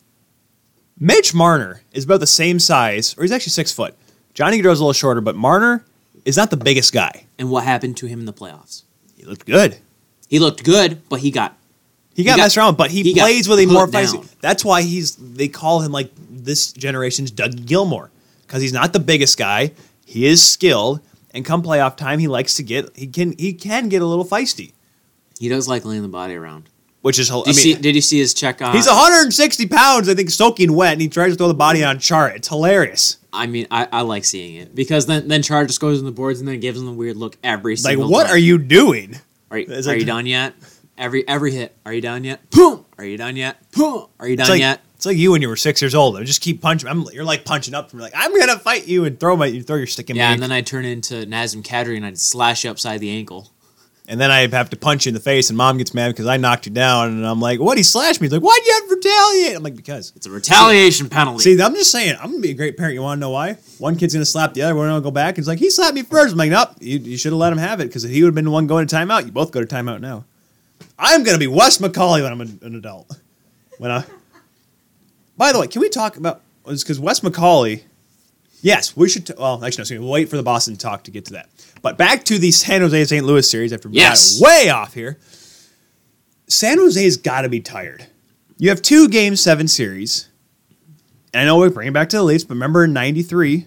[1.01, 3.95] Mitch Marner is about the same size, or he's actually six foot.
[4.35, 5.85] Johnny Gaudreau's a little shorter, but Marner
[6.25, 7.25] is not the biggest guy.
[7.39, 8.83] And what happened to him in the playoffs?
[9.17, 9.79] He looked good.
[10.29, 11.57] He looked good, but he got
[12.15, 14.29] He got, got- messed around, but he, he plays with a more feisty.
[14.41, 18.11] That's why he's they call him like this generation's Doug Gilmour
[18.49, 19.71] because he's not the biggest guy.
[20.05, 21.01] He is skilled,
[21.33, 24.25] and come playoff time, he likes to get he can he can get a little
[24.25, 24.73] feisty,
[25.39, 26.69] he does like laying the body around.
[27.03, 27.75] which is Did I you mean, see?
[27.75, 28.75] Did you see his check on?
[28.75, 31.99] he's 160 pounds, I think, soaking wet, and he tries to throw the body on
[31.99, 32.35] chart.
[32.37, 33.19] It's hilarious.
[33.33, 36.11] I mean, I, I like seeing it because then then Char just goes on the
[36.13, 38.07] boards and then gives him the weird look every single.
[38.07, 38.35] Like, what time.
[38.35, 39.17] are you doing?
[39.51, 40.55] Are you, are like- you done yet?
[40.99, 41.77] Every every hit.
[41.87, 42.51] Are you done yet?
[42.51, 42.85] Boom.
[42.99, 43.57] Are you done yet?
[43.73, 44.07] Boom.
[44.19, 44.81] Are you done like yet?
[44.97, 46.17] it's like you when you were six years old.
[46.17, 46.89] I just keep punching.
[46.89, 49.63] I'm, you're like punching up from like I'm gonna fight you and throw my you
[49.63, 52.19] throw your stick in Yeah, me, and then I'd turn into Nazem Kadri and I'd
[52.19, 53.53] slash you upside the ankle.
[54.09, 56.27] and then I have to punch you in the face, and mom gets mad because
[56.27, 57.77] I knocked you down, and I'm like, what?
[57.77, 58.25] He slashed me.
[58.27, 59.57] He's like, why'd you have to retaliate?
[59.57, 60.13] I'm like, because.
[60.17, 61.45] It's a retaliation penalty.
[61.45, 62.95] See, I'm just saying, I'm gonna be a great parent.
[62.95, 63.59] You want to know why?
[63.79, 65.33] One kid's gonna slap the other, one will go back.
[65.35, 66.33] And He's like, he slapped me first.
[66.33, 68.35] I'm like, nope, you, you should have let him have it because he would have
[68.35, 70.25] been the one going to timeout, you both go to timeout now.
[70.99, 73.19] I'm gonna be Wes McCauley when I'm an, an adult.
[73.79, 74.05] When I.
[75.37, 77.83] By the way, can we talk about because Wes McCauley?
[78.61, 79.27] Yes, we should.
[79.27, 80.03] T- well, actually, no.
[80.03, 81.49] We'll wait for the Boston talk to get to that.
[81.81, 83.25] But back to the San Jose St.
[83.25, 84.41] Louis series after we Yes.
[84.41, 85.19] got way off here.
[86.49, 88.07] San Jose's got to be tired.
[88.57, 90.29] You have two game seven series.
[91.33, 93.67] And I know we're bringing it back to the Leafs, but remember in '93,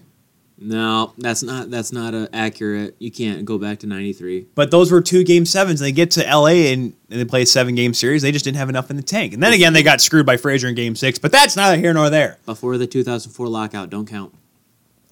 [0.58, 2.94] no, that's not that's not uh, accurate.
[2.98, 4.46] You can't go back to '93.
[4.54, 5.80] but those were two game sevens.
[5.80, 8.22] And they get to LA and, and they play a seven game series.
[8.22, 9.32] They just didn't have enough in the tank.
[9.34, 11.18] And then again, they got screwed by Fraser in game six.
[11.18, 12.38] But that's neither here nor there.
[12.46, 14.32] Before the 2004 lockout, don't count.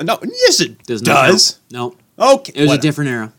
[0.01, 1.59] No, yes, it Does does.
[1.71, 2.79] No, Okay, it was whatever.
[2.79, 3.33] a different era.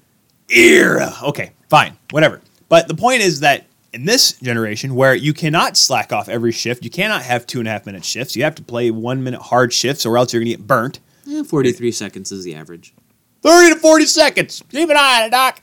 [0.49, 1.13] era.
[1.23, 2.41] Okay, fine, whatever.
[2.69, 6.83] But the point is that in this generation, where you cannot slack off every shift,
[6.83, 8.35] you cannot have two and a half minute shifts.
[8.35, 10.99] You have to play one minute hard shifts, or else you're going to get burnt.
[11.29, 12.93] Eh, 43 seconds is the average.
[13.41, 14.61] Thirty to forty seconds.
[14.69, 15.61] Keep an eye on it, Doc.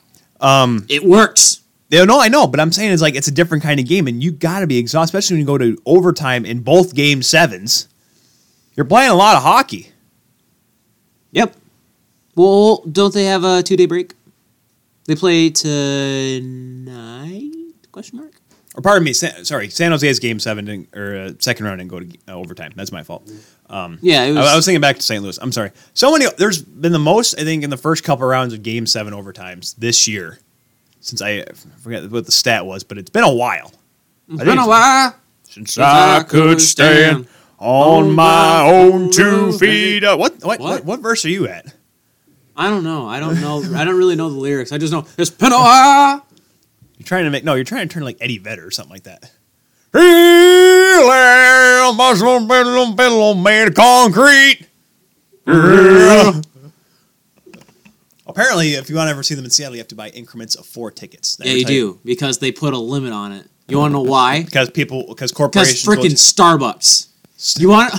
[0.89, 1.61] It works.
[1.91, 4.07] Yeah, no, I know, but I'm saying it's like it's a different kind of game,
[4.09, 7.23] and you got to be exhausted, especially when you go to overtime in both game
[7.23, 7.89] sevens.
[8.77, 9.93] You're playing a lot of hockey.
[11.33, 11.55] Yep.
[12.35, 14.15] Well, don't they have a two day break?
[15.07, 17.53] They play tonight?
[17.93, 18.33] Question mark.
[18.75, 21.91] Or pardon me, San, sorry, San Jose's game seven didn't, or uh, second round didn't
[21.91, 22.73] go to uh, overtime.
[22.77, 23.29] That's my fault.
[23.71, 24.47] Um, yeah, it was.
[24.47, 25.23] I, I was thinking back to St.
[25.23, 25.39] Louis.
[25.41, 25.73] I'm sorry.
[25.95, 26.27] So many.
[26.39, 29.75] There's been the most I think in the first couple rounds of Game Seven overtimes
[29.77, 30.39] this year.
[31.01, 31.45] Since I, I
[31.83, 33.73] forget what the stat was, but it's been a while.
[34.29, 35.15] it's been a while.
[35.45, 37.27] Since I could stand
[37.59, 40.03] on my own two feet.
[40.05, 40.61] What, what, What?
[40.61, 40.85] what?
[40.85, 41.73] What verse are you at?
[42.57, 43.07] I don't know.
[43.07, 43.63] I don't know.
[43.77, 44.73] I don't really know the lyrics.
[44.73, 46.27] I just know it's been a while.
[46.99, 47.55] You're trying to make no.
[47.55, 49.31] You're trying to turn like Eddie Vedder or something like that.
[49.93, 49.99] He
[51.97, 54.67] muscle pillow pillow made of concrete.
[58.27, 60.55] Apparently, if you want to ever see them in Seattle, you have to buy increments
[60.55, 61.39] of four tickets.
[61.43, 63.47] Yeah, you do because they put a limit on it.
[63.69, 64.43] You want to know why?
[64.45, 65.85] because people because Because corporations.
[65.85, 67.09] go freaking to- Starbucks.
[67.61, 67.95] You want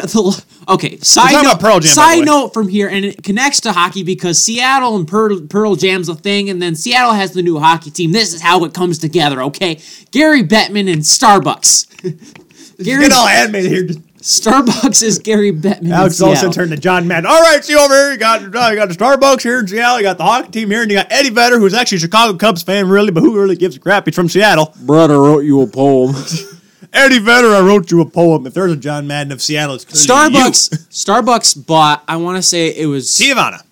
[0.00, 0.96] the, the okay?
[0.98, 1.60] Side note.
[1.60, 5.42] Pearl Jam, side note from here, and it connects to hockey because Seattle and Pearl,
[5.42, 8.12] Pearl Jam's a thing, and then Seattle has the new hockey team.
[8.12, 9.42] This is how it comes together.
[9.42, 12.78] Okay, Gary Bettman and Starbucks.
[12.82, 14.02] Gary Get all animated here.
[14.22, 15.90] Starbucks is Gary Bettman.
[15.90, 17.26] Alex in also turned to John Madden.
[17.26, 18.12] All right, see over here.
[18.12, 19.98] You got uh, you got the Starbucks here in Seattle.
[19.98, 22.38] You got the hockey team here, and you got Eddie Vedder, who's actually a Chicago
[22.38, 24.06] Cubs fan, really, but who really gives a crap?
[24.06, 24.74] He's from Seattle.
[24.84, 26.14] Brother wrote you a poem.
[26.92, 28.46] Eddie Vedder, I wrote you a poem.
[28.46, 30.88] If there's a John Madden of Seattle, it's clearly Starbucks.
[30.90, 32.04] Starbucks bought.
[32.06, 33.18] I want to say it was.
[33.20, 33.34] you.
[33.34, 33.62] Tijuana.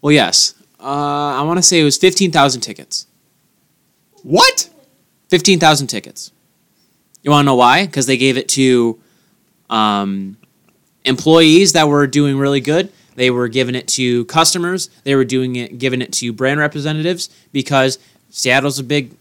[0.00, 0.54] Well, yes.
[0.80, 0.84] Uh,
[1.38, 3.06] I want to say it was fifteen thousand tickets.
[4.22, 4.70] What?
[5.28, 6.32] Fifteen thousand tickets.
[7.22, 7.86] You want to know why?
[7.86, 8.98] Because they gave it to
[9.70, 10.36] um,
[11.04, 12.90] employees that were doing really good.
[13.14, 14.88] They were giving it to customers.
[15.04, 17.98] They were doing it, giving it to brand representatives because
[18.30, 19.12] Seattle's a big,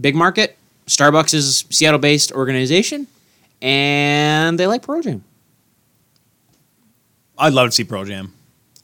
[0.00, 0.56] big market.
[0.90, 3.06] Starbucks is a Seattle-based organization,
[3.62, 5.24] and they like Pearl Jam.
[7.38, 8.34] I'd love to see Pro Jam.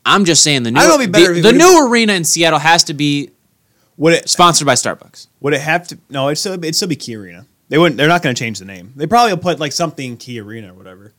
[0.05, 2.25] I'm just saying the new I it'd be better the, the it- new arena in
[2.25, 3.31] Seattle has to be
[3.97, 4.29] Would it?
[4.29, 5.27] sponsored by Starbucks.
[5.41, 5.99] Would it have to?
[6.09, 7.45] No, it'd still it'd still be Key Arena.
[7.69, 7.97] They wouldn't.
[7.97, 8.93] They're not going to change the name.
[8.95, 11.13] They probably will put like something Key Arena or whatever.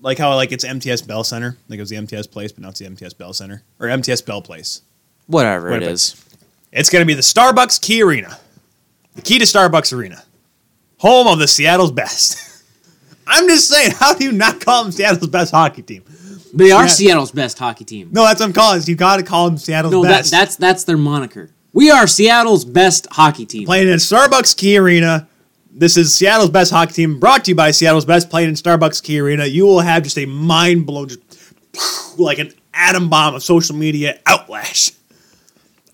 [0.00, 1.58] Like how like it's MTS Bell Center.
[1.68, 4.22] Like it was the MTS Place, but now it's the MTS Bell Center or MTS
[4.22, 4.80] Bell Place.
[5.26, 5.92] Whatever it Winnipeg.
[5.92, 6.24] is.
[6.72, 8.38] It's going to be the Starbucks Key Arena,
[9.14, 10.22] the key to Starbucks Arena,
[10.98, 12.38] home of the Seattle's best.
[13.26, 16.04] I'm just saying, how do you not call them Seattle's best hockey team?
[16.52, 16.88] They are Yeah.
[16.88, 18.10] Seattle's best hockey team.
[18.12, 18.80] No, that's what I'm calling.
[18.84, 20.30] You got to call them Seattle's No, that, best.
[20.30, 21.50] that's that's their moniker.
[21.72, 23.66] We are Seattle's best hockey team.
[23.66, 25.26] playing in Starbucks Key Arena.
[25.72, 29.02] This is Seattle's best hockey team, brought to you by Seattle's best, playing in Starbucks
[29.02, 29.44] Key Arena.
[29.46, 34.20] You will have just a mind blown, just like an atom bomb of social media
[34.26, 34.96] outlash.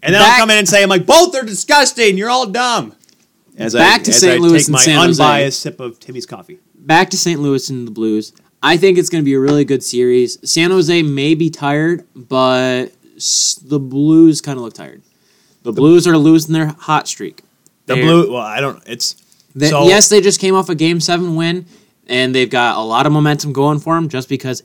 [0.03, 2.19] And then Back- I'll come in and say, I'm like, both are disgusting.
[2.19, 2.95] You're all dumb.
[3.61, 4.41] As Back to as St.
[4.41, 5.23] Louis and my San Jose.
[5.23, 6.59] unbiased sip of Timmy's coffee.
[6.75, 7.41] Back to St.
[7.41, 8.33] Louis and the Blues.
[8.63, 10.39] I think it's going to be a really good series.
[10.51, 12.87] San Jose may be tired, but
[13.65, 15.03] the Blues kind of look tired.
[15.63, 17.43] The Blues are losing their hot streak.
[17.87, 19.15] The They're- blue, well, I don't, it's,
[19.55, 21.67] They, So- yes, they just came off a Game Seven win,
[22.07, 24.09] and they've got a lot of momentum going for them.
[24.09, 24.63] Just because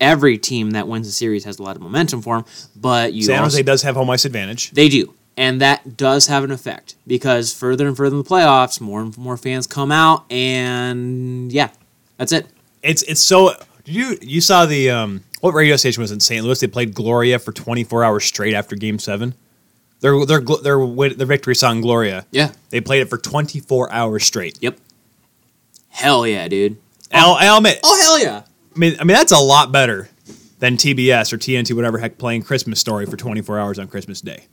[0.00, 3.22] every team that wins a series has a lot of momentum for them, but you
[3.22, 4.70] San also, Jose does have home ice advantage.
[4.72, 8.80] they do, and that does have an effect because further and further in the playoffs,
[8.80, 11.70] more and more fans come out, and yeah,
[12.16, 12.46] that's it.
[12.82, 13.54] It's it's so.
[13.84, 16.44] Did you you saw the um what radio station was in St.
[16.44, 16.60] Louis?
[16.60, 19.34] They played Gloria for 24 hours straight after Game Seven.
[20.00, 22.26] Their their their their victory song Gloria.
[22.30, 22.52] Yeah.
[22.70, 24.58] They played it for 24 hours straight.
[24.60, 24.78] Yep.
[25.88, 26.78] Hell yeah, dude.
[27.12, 27.78] I'll, I'll admit.
[27.84, 28.42] Oh hell yeah.
[28.74, 30.08] I mean, I mean that's a lot better
[30.58, 34.46] than TBS or TNT, whatever heck, playing Christmas Story for 24 hours on Christmas Day.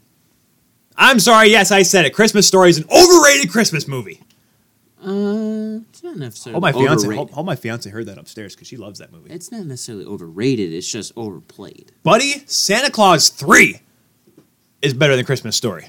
[0.97, 1.49] I'm sorry.
[1.49, 2.13] Yes, I said it.
[2.13, 4.21] Christmas Story is an overrated Christmas movie.
[5.01, 7.45] Uh, it's not necessarily Hope my fiance, overrated.
[7.45, 9.31] my fiance heard that upstairs because she loves that movie.
[9.31, 10.73] It's not necessarily overrated.
[10.73, 11.93] It's just overplayed.
[12.03, 13.79] Buddy, Santa Claus 3
[14.81, 15.87] is better than Christmas Story.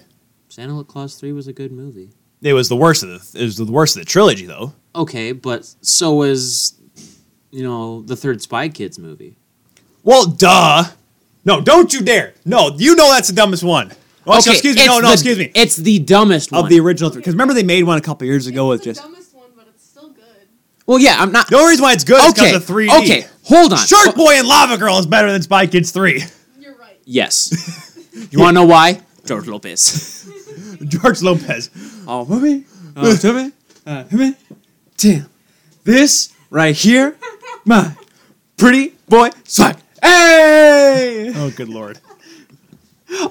[0.49, 2.11] Santa Claus Three was a good movie.
[2.43, 4.73] It was the worst of the it was the worst of the trilogy though.
[4.95, 6.75] Okay, but so was
[7.51, 9.37] you know the third Spy Kids movie.
[10.03, 10.85] Well, duh.
[11.45, 12.35] No, don't you dare.
[12.45, 13.93] No, you know that's the dumbest one.
[14.27, 14.87] Oh, okay, excuse me.
[14.87, 15.51] No, no, the- excuse me.
[15.55, 16.63] It's the dumbest one.
[16.65, 17.21] Of the original three.
[17.21, 19.51] because remember they made one a couple years ago with it's the just dumbest one,
[19.57, 20.25] but it's still good.
[20.87, 21.49] well, yeah, I'm not.
[21.49, 22.99] the only reason why it's good is okay, because of 3D.
[23.03, 23.79] okay, hold on.
[23.79, 26.23] Shark Ho- Boy and Lava Girl is better than Spy Kids 3.
[26.59, 26.99] You're right.
[27.05, 27.97] Yes.
[28.31, 29.01] you want to know why?
[29.25, 30.31] George Lopez.
[30.87, 31.71] George Lopez.
[32.07, 32.65] Oh, mommy.
[32.97, 33.53] Oh, Timmy.
[33.87, 34.35] Uh, Timmy.
[34.97, 35.29] Damn.
[35.85, 37.17] This right here,
[37.65, 37.95] my
[38.59, 39.77] pretty boy swag.
[40.03, 41.33] Hey!
[41.35, 41.99] Oh, good lord.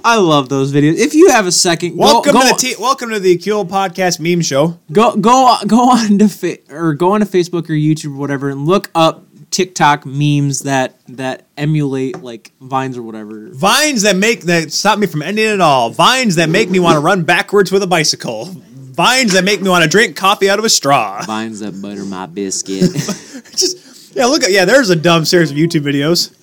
[0.03, 0.97] I love those videos.
[0.97, 4.19] If you have a second, Welcome go, to the T- welcome to the Akil Podcast
[4.19, 4.77] meme show.
[4.91, 8.49] go go go on to fa- or go on to Facebook or YouTube or whatever
[8.49, 13.47] and look up TikTok memes that that emulate like vines or whatever.
[13.51, 15.89] Vines that make that stop me from ending it all.
[15.91, 18.45] Vines that make me want to run backwards with a bicycle.
[18.45, 21.23] Vines that make me want to drink coffee out of a straw.
[21.23, 22.91] Vines that butter my biscuit.
[23.55, 24.65] Just yeah, look at yeah.
[24.65, 26.35] There's a dumb series of YouTube videos.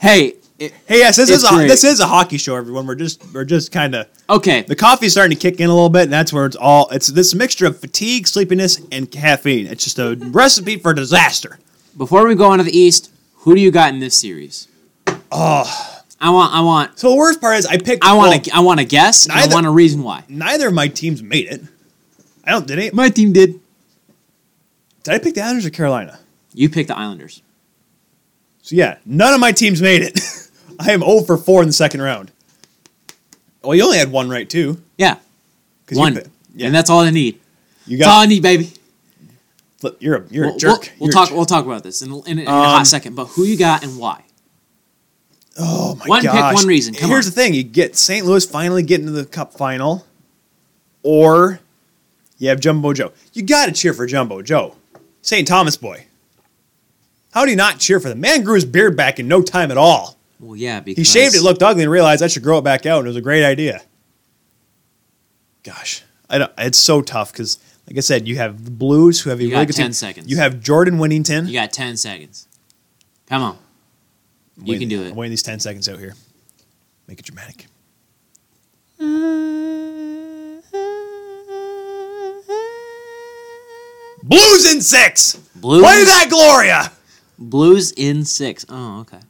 [0.00, 1.68] hey, it, Hey, yes, this is a, great.
[1.68, 2.54] this is a hockey show.
[2.54, 4.60] Everyone, we're just we're just kind of okay.
[4.62, 6.88] the coffee's starting to kick in a little bit, and that's where it's all.
[6.90, 9.66] It's this mixture of fatigue, sleepiness, and caffeine.
[9.66, 11.58] It's just a recipe for disaster.
[11.96, 14.68] Before we go on to the East, who do you got in this series?
[15.32, 18.04] Oh, I want I want so the worst part is I picked.
[18.04, 19.26] I want well, to I want to guess.
[19.26, 20.24] and I want a reason why.
[20.28, 21.62] Neither of my teams made it.
[22.44, 22.66] I don't.
[22.66, 22.94] Did it?
[22.94, 23.58] My team did.
[25.04, 26.18] Did I pick the Islanders or Carolina?
[26.52, 27.42] You picked the Islanders.
[28.60, 30.20] So yeah, none of my teams made it.
[30.80, 32.32] I am 0 for 4 in the second round.
[33.62, 34.80] Well, you only had one right too.
[34.96, 35.16] Yeah,
[35.92, 36.22] one, You,
[36.54, 37.38] yeah, and that's all I need.
[37.86, 38.72] you That's all I need, baby.
[39.98, 40.92] You're a you're We'll, a jerk.
[40.98, 41.28] We'll, we'll a talk.
[41.28, 41.36] jerk.
[41.36, 43.14] We'll talk about this in, in, in a Um, hot second.
[43.16, 44.24] But who you got and why?
[45.58, 46.94] Oh my One pick, one reason.
[46.94, 47.30] Come Here's on.
[47.30, 48.24] the thing: you get St.
[48.24, 50.06] Louis finally getting to the Cup final,
[51.02, 51.60] or
[52.38, 53.12] you have Jumbo Joe.
[53.32, 54.76] You got to cheer for Jumbo Joe,
[55.22, 55.46] St.
[55.46, 56.06] Thomas boy.
[57.32, 58.42] How do you not cheer for the man?
[58.42, 60.16] Grew his beard back in no time at all.
[60.40, 62.86] Well, yeah, because He shaved it, looked ugly, and realized I should grow it back
[62.86, 62.98] out.
[63.00, 63.82] And it was a great idea.
[65.62, 69.28] Gosh, I don't, it's so tough because, like I said, you have the Blues who
[69.30, 69.92] have a You really got 10 team.
[69.92, 70.30] seconds.
[70.30, 71.46] You have Jordan Binnington.
[71.46, 72.48] You got ten seconds.
[73.26, 73.58] Come on,
[74.56, 75.10] you Waiting- can do it.
[75.10, 76.14] I'm waiting these ten seconds out here.
[77.06, 77.66] Make it dramatic.
[84.22, 85.34] Blues in six.
[85.56, 85.82] Blues.
[85.82, 86.92] Play that Gloria.
[87.38, 88.66] Blues in six.
[88.68, 89.20] Oh, okay.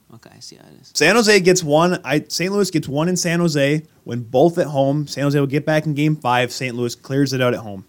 [0.40, 0.90] I see how it is.
[0.94, 2.00] San Jose gets one.
[2.02, 2.50] I St.
[2.50, 3.82] Louis gets one in San Jose.
[4.04, 6.50] When both at home, San Jose will get back in Game Five.
[6.50, 6.74] St.
[6.74, 7.84] Louis clears it out at home.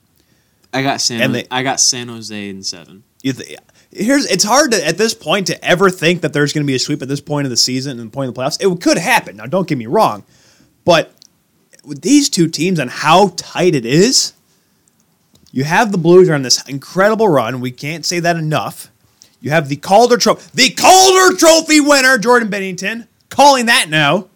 [0.74, 1.22] I got San.
[1.22, 3.04] And they- I got San Jose in seven.
[3.24, 3.58] You th-
[3.94, 6.76] here's it's hard to at this point to ever think that there's going to be
[6.76, 8.62] a sweep at this point of the season and the point of the playoffs.
[8.62, 9.38] It could happen.
[9.38, 10.24] Now, don't get me wrong,
[10.84, 11.14] but
[11.86, 14.34] with these two teams and how tight it is,
[15.54, 17.62] You have the Blues are on this incredible run.
[17.62, 18.92] We can't say that enough.
[19.42, 24.28] You have the Calder Trophy, the Calder Trophy winner, Jordan Binnington, calling that now.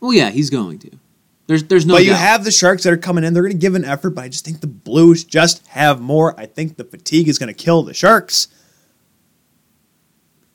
[0.00, 0.90] Well, oh, yeah, he's going to.
[1.48, 1.94] There's there's no.
[1.94, 3.34] but you have the Sharks that are coming in.
[3.34, 6.38] They're going to give an effort, but I just think the Blues just have more.
[6.38, 8.48] I think the fatigue is going to kill the Sharks.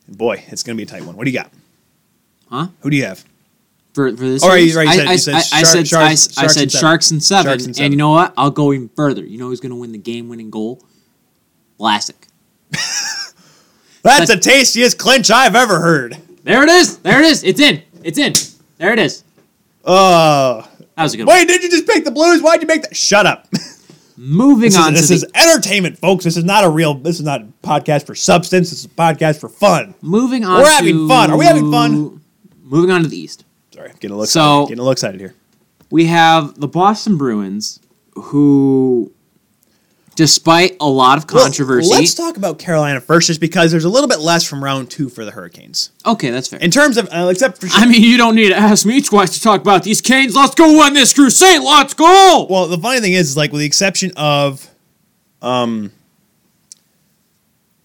[0.07, 1.15] And boy, it's going to be a tight one.
[1.15, 1.51] What do you got?
[2.49, 2.67] huh?
[2.81, 3.23] Who do you have?
[3.93, 4.43] For for this.
[4.43, 6.71] Oh, right, right, you said- I, said I, I said Sharks- I, I said and
[6.71, 6.81] seven.
[6.81, 8.33] Sharks and seven, Sharks and and, you know what?
[8.37, 9.23] I'll go even further.
[9.23, 10.83] You know who's going to win the game-winning goal?
[11.79, 12.27] Vlasic.
[14.03, 16.17] That's the tastiest clinch I've ever heard.
[16.43, 16.97] There it is.
[16.99, 17.43] There it is.
[17.43, 17.83] It's in.
[18.03, 18.33] It's in.
[18.77, 19.23] There it is.
[19.85, 21.35] Oh, That was a good one.
[21.37, 21.47] wait!
[21.47, 22.41] Did you just pick the Blues?
[22.41, 22.95] Why'd you make that?
[22.95, 23.47] Shut up.
[24.17, 26.23] Moving This, on is, this to is the, entertainment, folks.
[26.23, 26.93] This is not a real.
[26.95, 28.69] This is not a podcast for substance.
[28.69, 29.95] This is a podcast for fun.
[30.01, 30.59] moving on.
[30.61, 31.31] We're having to- fun.
[31.31, 32.21] Are we having fun?
[32.63, 33.45] Moving on to the East.
[33.73, 34.67] Sorry, I'm getting a little So- excited.
[34.69, 35.33] Getting a little excited here.
[35.89, 37.79] we have the Boston Bruins,
[38.13, 39.11] who,
[40.15, 43.89] despite a lot of Well, controversy, let's talk about Carolina first, just because there's a
[43.89, 45.91] little bit less from round two for the Hurricanes.
[46.05, 46.59] okay, that's fair.
[46.59, 47.81] In terms of, uh, except for Sure.
[47.81, 50.35] I mean, you don't need to ask me twice to talk about these Canes.
[50.35, 51.61] Let's go win this crusade.
[51.61, 52.47] Let's go.
[52.49, 54.69] Well, the funny thing is, is like with the exception of
[55.41, 55.91] um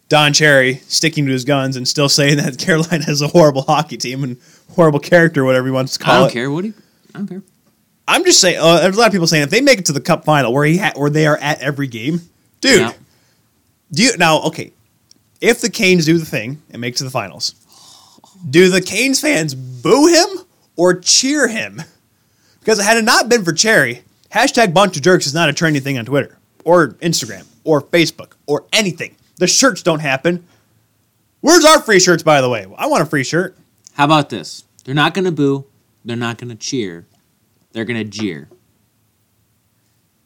[0.08, 3.96] Don Cherry sticking to his guns and still saying that Carolina is a horrible hockey
[3.96, 4.36] team and
[4.74, 6.16] horrible character, whatever he wants to call it.
[6.16, 6.32] I don't it.
[6.32, 6.44] care.
[6.44, 6.74] You?
[7.14, 7.42] I don't care.
[8.08, 8.58] I'm just saying.
[8.60, 10.52] Uh, there's a lot of people saying if they make it to the Cup final,
[10.52, 12.20] where he ha- where they are at every game,
[12.60, 12.80] dude.
[12.80, 12.92] Yeah.
[13.92, 14.42] Do you now?
[14.42, 14.72] Okay,
[15.40, 17.54] if the Canes do the thing and make it to the finals,
[18.48, 20.44] do the Canes fans boo him
[20.76, 21.82] or cheer him?
[22.60, 25.82] Because had it not been for Cherry, hashtag bunch of jerks is not a trending
[25.82, 29.14] thing on Twitter or Instagram or Facebook or anything.
[29.36, 30.46] The shirts don't happen.
[31.40, 32.66] Where's our free shirts, by the way?
[32.76, 33.56] I want a free shirt.
[33.92, 34.64] How about this?
[34.84, 35.64] They're not going to boo.
[36.04, 37.06] They're not going to cheer.
[37.76, 38.48] They're going to jeer.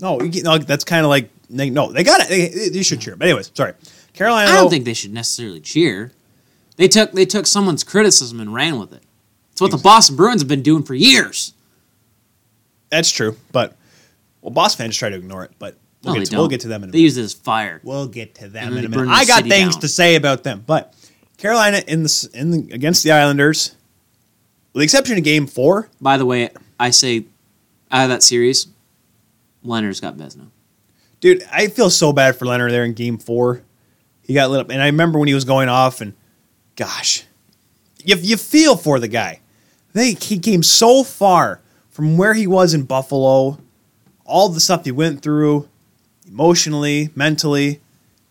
[0.00, 2.28] No, you, no that's kind of like they, no, they got it.
[2.28, 3.16] They, they should cheer.
[3.16, 3.72] But anyways, sorry.
[4.14, 4.48] Carolina.
[4.52, 6.12] I don't think they should necessarily cheer.
[6.76, 9.02] They took they took someone's criticism and ran with it.
[9.50, 11.52] It's what the Boston Bruins have been doing for years.
[12.88, 13.36] that's true.
[13.50, 13.76] But
[14.42, 15.50] well, boss fans try to ignore it.
[15.58, 17.04] But we'll, No, get, to, we'll get to them in a They minute.
[17.04, 17.80] use it as fire.
[17.82, 19.08] We'll get to them in a they minute.
[19.10, 19.80] I got things down.
[19.80, 20.94] to say about them, but
[21.36, 23.74] Carolina in the in the against the Islanders,
[24.72, 27.26] with the exception of Game Four, By the way, I say
[27.90, 28.68] out of that series,
[29.64, 30.48] Lehner's got Vezina.
[31.20, 33.62] dude, I feel so bad for Leonard there in Game Four.
[34.22, 36.14] He got lit up, and I remember when he was going off, and
[36.76, 37.24] gosh,
[38.02, 39.40] you you feel for the guy.
[39.92, 43.58] They he came so far from where he was in Buffalo,
[44.24, 45.68] all the stuff he went through,
[46.26, 47.80] emotionally, mentally,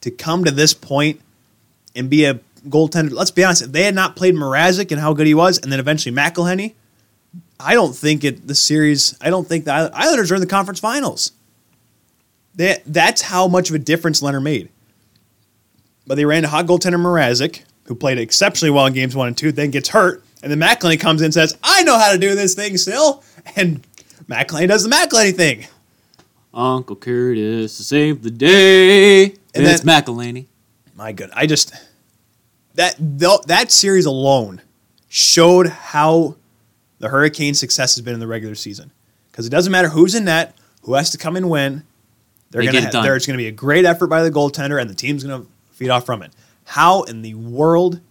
[0.01, 1.21] to come to this point
[1.95, 3.11] and be a goaltender.
[3.11, 5.71] Let's be honest, if they had not played Mrazek and how good he was, and
[5.71, 6.73] then eventually McElhinney,
[7.59, 9.17] I don't think it the series.
[9.19, 11.33] I don't think the Islanders are in the conference finals.
[12.55, 14.69] That that's how much of a difference Lehner made.
[16.07, 19.37] But they ran a hot goaltender Mrazek, who played exceptionally well in games one and
[19.37, 22.17] two, then gets hurt, and then McElhinney comes in and says, "I know how to
[22.17, 23.23] do this thing still,"
[23.55, 23.85] and
[24.27, 25.67] McElhinney does the McElhinney thing.
[26.53, 29.25] Uncle Curtis to save the day.
[29.25, 30.45] And it's McElhinney.
[30.95, 31.73] My good, I just
[32.75, 34.61] that that series alone
[35.07, 36.35] showed how
[36.99, 38.91] the Hurricanes' success has been in the regular season.
[39.31, 41.83] Because it doesn't matter who's in net, who has to come and win.
[42.51, 44.89] They're They gonna ha- there's going to be a great effort by the goaltender, and
[44.89, 46.31] the team's going to feed off from it.
[46.65, 48.01] How in the world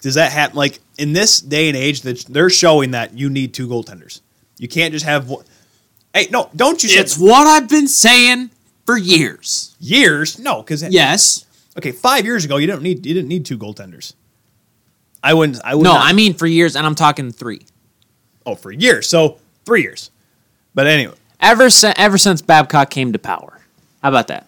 [0.00, 0.56] does that happen?
[0.56, 4.20] Like in this day and age, that they're showing that you need two goaltenders.
[4.58, 5.28] You can't just have.
[5.28, 5.44] one.
[6.12, 6.88] Hey, no, don't you?
[6.88, 8.50] say- It's what I've been saying
[8.84, 9.74] for years.
[9.80, 10.38] years.
[10.38, 11.44] No, because Yes.
[11.76, 14.14] Okay, five years ago, you didn't need you didn't need two goaltenders.
[15.22, 15.60] I wouldn't.
[15.64, 15.82] I would.
[15.84, 17.62] No, not- I mean for years, and I'm talking three.
[18.46, 19.08] oh for years.
[19.08, 20.10] So three years.
[20.74, 23.60] But anyway, Ever since ever since Babcock came to power.
[24.02, 24.46] How about that?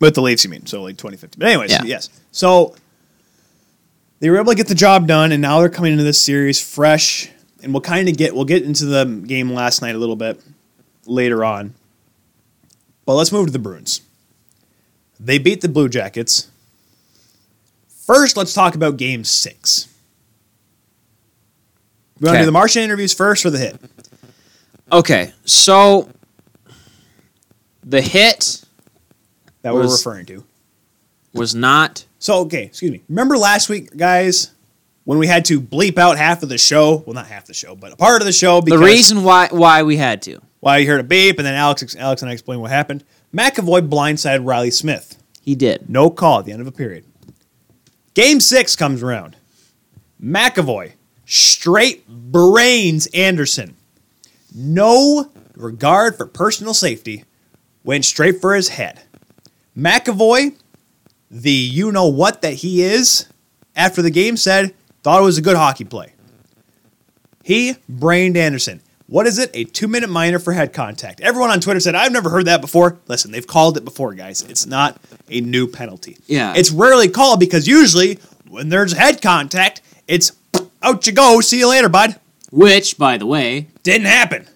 [0.00, 0.64] with the Leafs, you mean?
[0.64, 1.38] So like 2015.
[1.40, 1.82] But anyways, Yeah.
[1.84, 2.08] yes.
[2.30, 2.76] So
[4.20, 6.60] they were able to get the job done, and now they're coming into this series
[6.60, 7.30] fresh.
[7.62, 10.40] And we'll kind of get we'll get into the game last night a little bit
[11.06, 11.74] later on.
[13.04, 14.02] But let's move to the Bruins.
[15.18, 16.46] They beat the Blue Jackets.
[18.08, 19.86] First, let's talk about Game Six.
[22.18, 23.76] We want to do the Martian interviews first for the hit?
[24.90, 26.08] Okay, so
[27.84, 28.64] the hit
[29.60, 30.42] that we're referring to.
[31.34, 33.02] was not So, okay, excuse me.
[33.10, 34.52] Remember last week, guys,
[35.04, 37.02] when we had to bleep out half of the show?
[37.04, 39.48] Well, not half the show, but a part of the show because the reason why
[39.50, 40.40] why we had to.
[40.60, 43.04] why you heard a beep, and then Alex, Alex and I explained what happened.
[43.34, 45.22] McAvoy blindsided Riley Smith.
[45.42, 45.90] He did.
[45.90, 47.04] No call at the end of a period.
[48.18, 49.36] Game six comes around.
[50.20, 50.94] McAvoy
[51.24, 53.76] straight brains Anderson.
[54.52, 57.22] No regard for personal safety
[57.84, 59.02] went straight for his head.
[59.76, 60.56] McAvoy,
[61.30, 63.28] the you know what that he is,
[63.76, 66.12] after the game said, thought it was a good hockey play.
[67.44, 68.80] He brained Anderson.
[69.08, 69.50] What is it?
[69.54, 71.20] A two minute minor for head contact.
[71.22, 72.98] Everyone on Twitter said, I've never heard that before.
[73.08, 74.42] Listen, they've called it before, guys.
[74.42, 75.00] It's not
[75.30, 76.18] a new penalty.
[76.26, 76.52] Yeah.
[76.54, 80.32] It's rarely called because usually when there's head contact, it's
[80.82, 81.40] out you go.
[81.40, 82.16] See you later, bud.
[82.50, 84.46] Which, by the way, Didn't happen.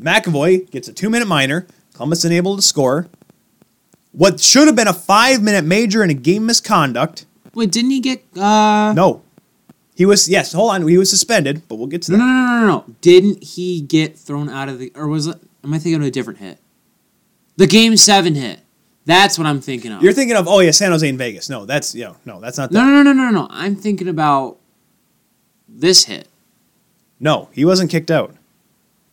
[0.00, 1.66] McAvoy gets a two minute minor.
[1.94, 3.08] Columbus unable to score.
[4.12, 7.26] What should have been a five minute major and a game misconduct.
[7.54, 8.24] wait, didn't he get?
[8.36, 9.22] uh No.
[9.96, 10.86] He was, yes, hold on.
[10.88, 12.18] He was suspended, but we'll get to that.
[12.18, 12.94] no, no, no, no.
[13.00, 14.90] Didn't he get thrown out of the?
[14.96, 15.36] Or was it?
[15.62, 16.58] Am I thinking of a different hit?
[17.56, 18.60] The game seven hit.
[19.06, 20.02] That's what I'm thinking of.
[20.02, 21.48] You're thinking of, oh, yeah, San Jose and Vegas.
[21.48, 22.78] No, that's, you know, no, that's not that.
[22.78, 23.46] no, no, no, no, no, no.
[23.50, 24.56] I'm thinking about
[25.68, 26.26] this hit.
[27.20, 28.34] No, he wasn't kicked out.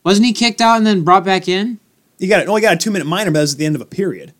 [0.02, 1.78] Wasn't he kicked out and then brought back in?
[2.18, 3.76] He got, oh, he got a two minute minor, but that was at the end
[3.76, 4.32] of a period.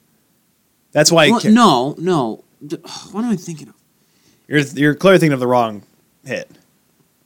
[0.92, 2.44] That's why Well, no, no.
[3.12, 3.74] What am I thinking of?
[4.48, 5.82] You're, you're clearly thinking of the wrong
[6.24, 6.50] hit.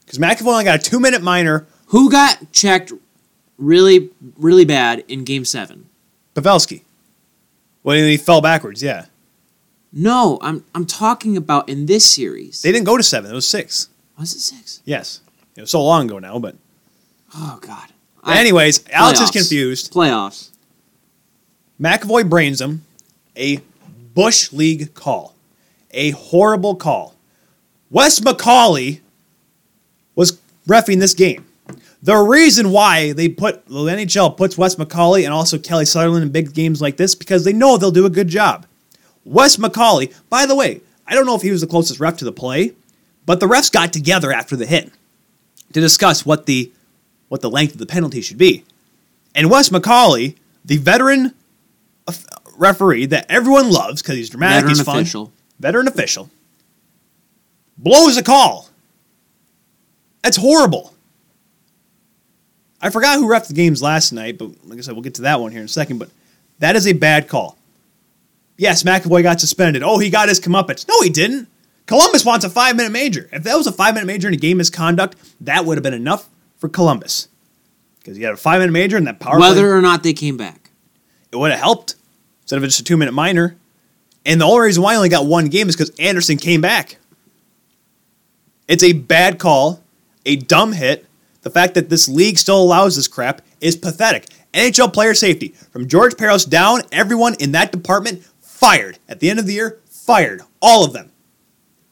[0.01, 1.67] Because McAvoy only got a two minute minor.
[1.89, 2.93] Who got checked
[3.59, 5.89] really, really bad in game seven?
[6.35, 6.83] Pavelski.
[7.83, 9.07] When he fell backwards, yeah.
[9.93, 12.63] No, I'm I'm talking about in this series.
[12.63, 13.31] They didn't go to seven.
[13.31, 13.89] It was six.
[14.19, 14.83] Was it six?
[14.85, 15.21] Yes.
[15.57, 16.57] It was so long ago now, but.
[17.35, 17.89] Oh God.
[18.27, 19.93] Anyways, Alex is confused.
[19.93, 20.51] Playoffs.
[21.81, 22.85] McAvoy brains him.
[23.37, 23.61] A
[24.15, 25.35] Bush League call.
[25.93, 27.15] A horrible call.
[27.91, 29.01] Wes McCauley
[30.15, 31.47] was refing this game.
[32.03, 36.31] The reason why they put the NHL puts Wes McCauley and also Kelly Sutherland in
[36.31, 38.67] big games like this because they know they'll do a good job.
[39.25, 42.25] Wes McCauley, by the way, I don't know if he was the closest ref to
[42.25, 42.75] the play,
[43.25, 44.93] but the refs got together after the hit
[45.73, 46.71] to discuss what the
[47.29, 48.65] what the length of the penalty should be.
[49.35, 51.35] And Wes McCauley, the veteran
[52.57, 55.33] referee that everyone loves because he's dramatic, Veteran he's fun, official.
[55.59, 56.31] veteran official,
[57.79, 58.69] blows a call.
[60.23, 60.93] That's horrible.
[62.81, 65.23] I forgot who refed the games last night, but like I said, we'll get to
[65.23, 65.99] that one here in a second.
[65.99, 66.11] But
[66.59, 67.57] that is a bad call.
[68.59, 69.83] Yes, McAvoy got suspended.
[69.83, 70.87] Oh, he got his comeuppance.
[70.89, 71.49] No, he didn't.
[71.87, 73.29] Columbus wants a five minute major.
[73.33, 75.95] If that was a five minute major in a game misconduct, that would have been
[75.95, 77.29] enough for Columbus.
[77.99, 80.13] Because you had a five minute major and that power play- Whether or not they
[80.13, 80.71] came back.
[81.33, 81.95] it would have helped
[82.43, 83.57] instead of just a two minute minor.
[84.25, 86.99] And the only reason why I only got one game is because Anderson came back.
[88.69, 89.83] It's a bad call,
[90.25, 91.07] a dumb hit.
[91.43, 94.27] The fact that this league still allows this crap is pathetic.
[94.53, 98.99] NHL player safety from George Parros down, everyone in that department fired.
[99.09, 100.43] At the end of the year, fired.
[100.61, 101.13] All of them.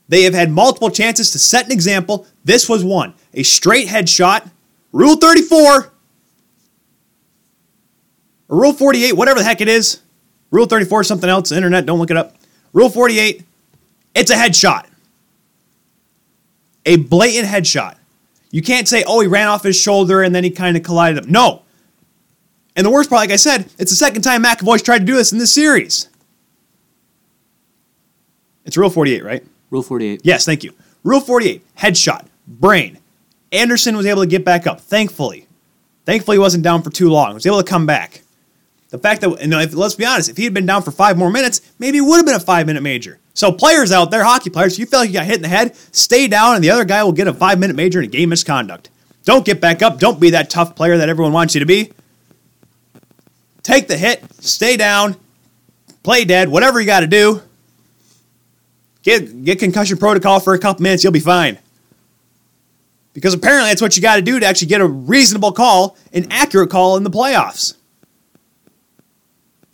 [0.09, 2.27] They have had multiple chances to set an example.
[2.45, 3.15] This was one.
[3.33, 4.51] A straight headshot.
[4.93, 5.93] Rule 34
[8.49, 10.01] or Rule 48, whatever the heck it is.
[10.51, 11.51] Rule 34 is something else.
[11.51, 12.37] Internet, don't look it up.
[12.73, 13.43] Rule 48,
[14.15, 14.87] it's a headshot.
[16.87, 17.97] A blatant headshot.
[18.51, 21.25] You can't say, oh, he ran off his shoulder and then he kind of collided
[21.25, 21.33] him.
[21.33, 21.63] No.
[22.77, 25.15] And the worst part, like I said, it's the second time McAvoy's tried to do
[25.15, 26.09] this in this series.
[28.65, 29.45] It's Rule 48, right?
[29.71, 30.21] Rule 48.
[30.25, 30.73] Yes, thank you.
[31.03, 32.99] Rule 48, headshot, brain.
[33.53, 35.47] Anderson was able to get back up, thankfully.
[36.07, 37.31] Thankfully, he wasn't down for too long.
[37.31, 38.23] He was able to come back.
[38.91, 41.19] The fact that, know, if, let's be honest, if he had been down for five
[41.19, 43.19] more minutes, maybe it would have been a five minute major.
[43.35, 45.49] So, players out there, hockey players, if you feel like you got hit in the
[45.49, 48.09] head, stay down, and the other guy will get a five minute major in a
[48.09, 48.91] game misconduct.
[49.25, 49.99] Don't get back up.
[49.99, 51.93] Don't be that tough player that everyone wants you to be.
[53.63, 55.17] Take the hit, stay down,
[56.03, 57.43] play dead, whatever you got to do.
[59.03, 61.59] Get get concussion protocol for a couple minutes, you'll be fine.
[63.15, 66.27] Because apparently that's what you got to do to actually get a reasonable call, an
[66.31, 67.75] accurate call in the playoffs.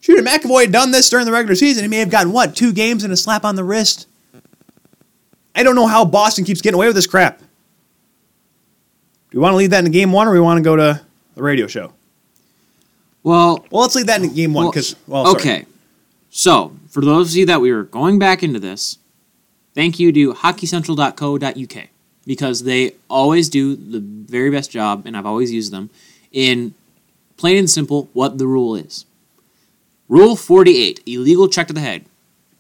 [0.01, 2.57] Shoot, if McAvoy had done this during the regular season, he may have gotten what
[2.57, 4.07] two games and a slap on the wrist.
[5.55, 7.39] I don't know how Boston keeps getting away with this crap.
[7.41, 11.01] Do we want to leave that in game one, or we want to go to
[11.35, 11.93] the radio show?
[13.23, 15.41] Well, Well, let's leave that in game one because well, sorry.
[15.41, 15.67] okay.
[16.31, 18.99] So, for those of you that we were going back into this,
[19.75, 21.89] thank you to hockeycentral.co.uk
[22.27, 25.91] because they always do the very best job, and I've always used them
[26.33, 26.75] in
[27.37, 29.05] plain and simple what the rule is.
[30.11, 32.05] Rule 48 illegal check to the head.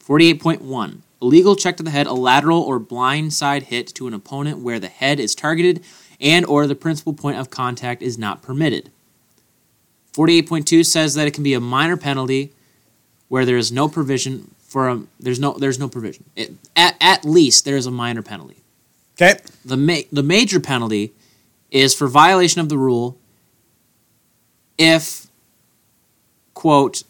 [0.07, 4.61] 48.1 illegal check to the head, a lateral or blind side hit to an opponent
[4.61, 5.83] where the head is targeted
[6.21, 8.91] and or the principal point of contact is not permitted.
[10.15, 12.53] 48.2 says that it can be a minor penalty
[13.29, 16.25] where there is no provision for a there's no there's no provision.
[16.37, 18.63] It, at, at least there is a minor penalty.
[19.21, 21.13] Okay, The ma- the major penalty
[21.73, 23.19] is for violation of the rule
[24.79, 25.27] if
[26.55, 27.03] quote,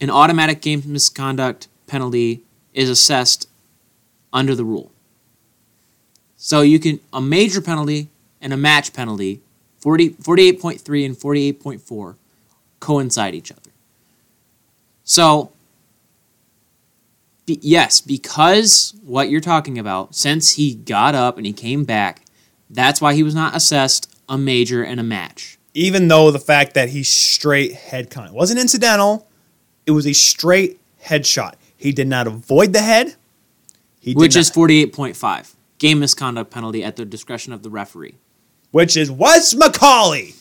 [0.00, 2.42] an automatic game misconduct penalty
[2.72, 3.48] is assessed
[4.32, 4.90] under the rule.
[6.36, 8.08] So you can a major penalty
[8.40, 9.40] and a match penalty,
[9.78, 12.16] 40, 48.3 and 48.4
[12.80, 13.70] coincide each other.
[15.04, 15.52] So
[17.46, 22.22] be, yes, because what you're talking about, since he got up and he came back,
[22.70, 25.58] that's why he was not assessed a major and a match.
[25.74, 29.28] Even though the fact that he straight head con wasn't incidental,
[29.86, 31.54] it was a straight headshot.
[31.76, 33.14] He did not avoid the head.
[34.00, 35.54] He did which is 48.5.
[35.78, 38.14] Game misconduct penalty at the discretion of the referee.
[38.70, 40.34] which is Wes McCauley.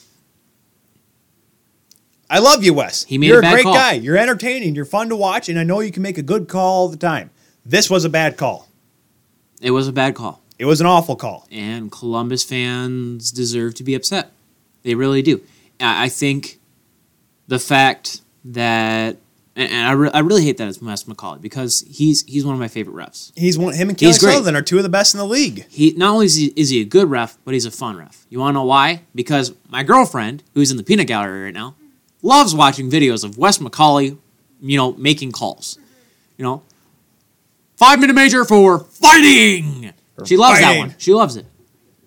[2.30, 3.04] I love you, Wes.
[3.04, 3.74] He made You're a a, great call.
[3.76, 3.94] guy.
[3.94, 4.74] You're entertaining.
[4.76, 6.98] You're fun to watch, and I know you can make a good call all the
[6.98, 7.30] time.
[7.66, 8.68] This was a bad call.
[9.62, 10.42] It was a bad call.
[10.58, 11.48] It was an awful call.
[11.52, 14.32] And Columbus fans deserve to be upset.
[14.84, 15.42] They really do.
[15.80, 16.60] I I think
[17.48, 19.18] the fact that,
[19.56, 22.54] and and I, re- I really hate that it's Wes McCauley because he's he's one
[22.56, 23.32] of my favorite refs.
[23.36, 23.74] He's one.
[23.74, 24.34] Him and Kelly He's great.
[24.34, 25.66] Sullivan are two of the best in the league.
[25.70, 28.26] He not only is he, is he a good ref, but he's a fun ref.
[28.30, 29.04] You want to know why?
[29.14, 31.76] Because my girlfriend, who's in the peanut gallery right now,
[32.22, 34.18] loves watching videos of Wes McCauley,
[34.62, 35.78] you know, making calls.
[36.38, 36.64] You know,
[37.78, 39.94] five minute major for fighting.
[40.26, 40.96] she loves that one.
[40.98, 41.46] She loves it.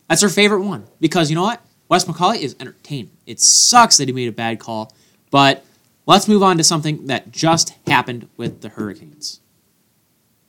[0.08, 1.60] That's her favorite one because you know what?
[1.88, 3.10] Wes McCauley is entertaining.
[3.26, 4.92] It sucks that he made a bad call,
[5.30, 5.64] but
[6.06, 9.40] let's move on to something that just happened with the Hurricanes.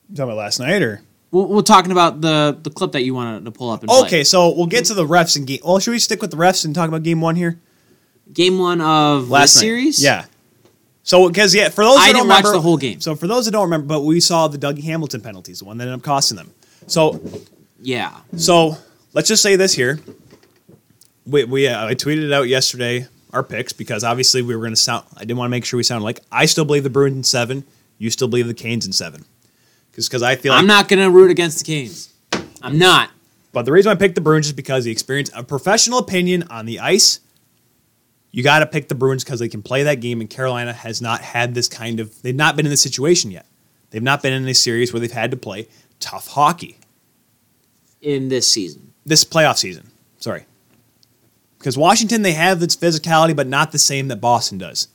[0.10, 1.02] You talking about last night or?
[1.32, 4.00] We're, we're talking about the the clip that you wanted to pull up and play.
[4.04, 5.60] Okay, so we'll get to the refs and game.
[5.66, 7.60] Well, should we stick with the refs and talk about game one here?
[8.34, 10.04] game one of Last this series.
[10.04, 10.26] Yeah.
[11.04, 13.00] So, because yeah, for those I that didn't don't watch remember, the whole game.
[13.00, 15.78] So, for those that don't remember, but we saw the Dougie Hamilton penalties, the one
[15.78, 16.52] that ended up costing them.
[16.88, 17.22] So,
[17.82, 18.18] yeah.
[18.36, 18.78] So
[19.14, 20.00] let's just say this here.
[21.26, 24.74] We, we uh, I tweeted it out yesterday our picks because obviously we were going
[24.74, 25.06] to sound.
[25.16, 27.24] I didn't want to make sure we sounded like I still believe the Bruins in
[27.24, 27.64] seven.
[27.98, 29.26] You still believe the Canes in seven.
[29.92, 32.14] Because I feel like, I'm not gonna root against the Canes.
[32.62, 33.10] I'm not.
[33.52, 36.66] But the reason I picked the Bruins is because the experience, a professional opinion on
[36.66, 37.20] the ice.
[38.30, 41.02] You got to pick the Bruins because they can play that game, and Carolina has
[41.02, 42.22] not had this kind of.
[42.22, 43.48] They've not been in this situation yet.
[43.90, 45.68] They've not been in a series where they've had to play
[46.00, 46.78] tough hockey.
[48.02, 48.94] In this season.
[49.06, 49.90] this playoff season.
[50.20, 50.46] Sorry.
[51.58, 54.88] Because Washington, they have its physicality, but not the same that Boston does.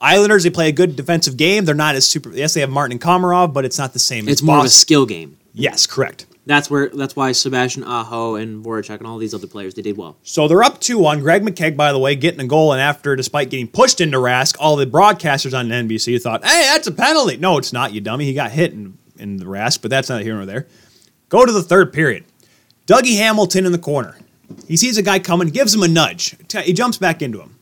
[0.00, 1.64] Islanders, they play a good defensive game.
[1.64, 2.30] They're not as super.
[2.30, 4.28] Yes, they have Martin and Komarov, but it's not the same.
[4.28, 5.36] It's more of a skill game.
[5.52, 6.26] Yes, correct.
[6.46, 9.96] That's where that's why Sebastian Aho and Voracek and all these other players they did
[9.96, 10.16] well.
[10.22, 11.20] So they're up 2 1.
[11.20, 12.72] Greg McKegg, by the way, getting a goal.
[12.72, 16.86] And after, despite getting pushed into Rask, all the broadcasters on NBC thought, hey, that's
[16.86, 17.36] a penalty.
[17.36, 18.24] No, it's not, you dummy.
[18.24, 20.66] He got hit in, in the Rask, but that's not here nor there.
[21.28, 22.24] Go to the third period.
[22.86, 24.16] Dougie Hamilton in the corner.
[24.66, 26.36] He sees a guy coming, gives him a nudge.
[26.64, 27.56] He jumps back into him.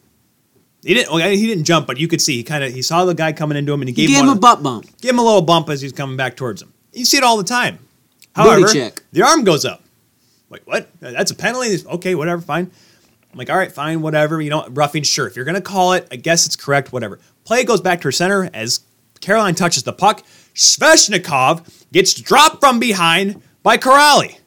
[0.84, 1.12] He didn't.
[1.12, 3.32] Well, he didn't jump, but you could see he kind of he saw the guy
[3.32, 4.86] coming into him, and he He gave, gave him, him a butt bump.
[5.01, 6.72] give him a little bump as he's coming back towards him.
[6.93, 7.78] You see it all the time.
[8.34, 8.68] However,
[9.12, 9.82] the arm goes up.
[10.51, 10.89] Like what?
[11.01, 11.76] That's a penalty.
[11.86, 12.70] Okay, whatever, fine.
[13.32, 14.41] I'm like, all right, fine, whatever.
[14.41, 15.26] You know, roughing, sure.
[15.26, 16.93] If you're gonna call it, I guess it's correct.
[16.93, 17.18] Whatever.
[17.45, 18.80] Play goes back to her center as
[19.20, 20.22] Caroline touches the puck.
[20.55, 24.39] Svechnikov gets dropped from behind by Kuraly,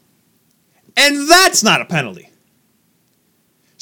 [0.97, 2.29] and that's not a penalty.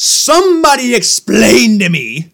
[0.01, 2.31] Somebody explain to me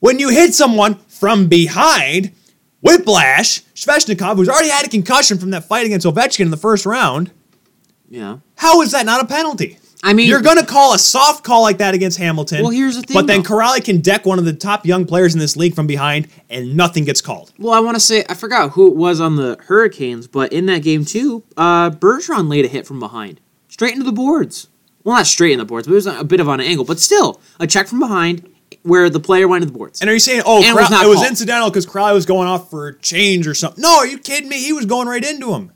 [0.00, 2.32] when you hit someone from behind,
[2.80, 6.84] whiplash, Svechnikov, who's already had a concussion from that fight against Ovechkin in the first
[6.84, 7.30] round,
[8.10, 8.38] Yeah.
[8.56, 9.78] how is that not a penalty?
[10.02, 12.62] I mean You're going to call a soft call like that against Hamilton.
[12.62, 13.50] Well, here's the thing, But then though.
[13.50, 16.76] Kuraly can deck one of the top young players in this league from behind, and
[16.76, 17.52] nothing gets called.
[17.56, 20.66] Well, I want to say I forgot who it was on the Hurricanes, but in
[20.66, 24.66] that game too, uh, Bergeron laid a hit from behind, straight into the boards.
[25.06, 26.84] Well, not straight in the boards, but it was a bit of on an angle,
[26.84, 28.52] but still a check from behind
[28.82, 30.00] where the player went to the boards.
[30.00, 32.48] And are you saying, oh, And it was it was incidental because Kuraly was going
[32.48, 33.80] off for a change or something?
[33.80, 34.58] No, are you kidding me?
[34.58, 35.70] He was going right into him.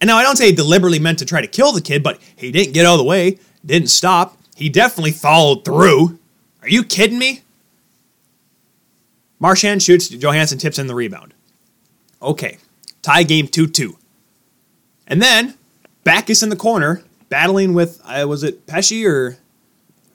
[0.00, 2.20] And now I don't say he deliberately meant to try to kill the kid, but
[2.36, 4.38] he didn't get out of the way, didn't stop.
[4.54, 6.20] He definitely followed through.
[6.62, 7.42] Are you kidding me?
[9.40, 11.34] Marchand shoots, Johansson tips in the rebound.
[12.22, 12.58] Okay,
[13.02, 13.98] tie game 2 2.
[15.08, 15.54] And then
[16.04, 19.36] Backes in the corner battling with, uh, was it Pesce or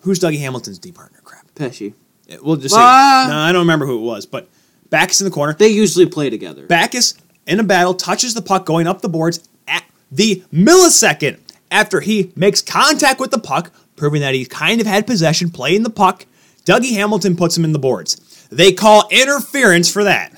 [0.01, 1.19] who's Dougie Hamilton's D partner?
[1.23, 1.45] Crap.
[1.55, 1.93] Pesce.
[2.41, 3.25] We'll just say, Ah.
[3.29, 4.47] no, I don't remember who it was, but
[4.89, 5.53] Backes in the corner.
[5.53, 6.65] They usually play together.
[6.67, 7.13] Backes
[7.47, 11.39] in a battle touches the puck going up the boards at the millisecond
[11.71, 15.83] after he makes contact with the puck, proving that he kind of had possession, playing
[15.83, 16.25] the puck.
[16.65, 18.47] Dougie Hamilton puts him in the boards.
[18.51, 20.37] They call interference for that.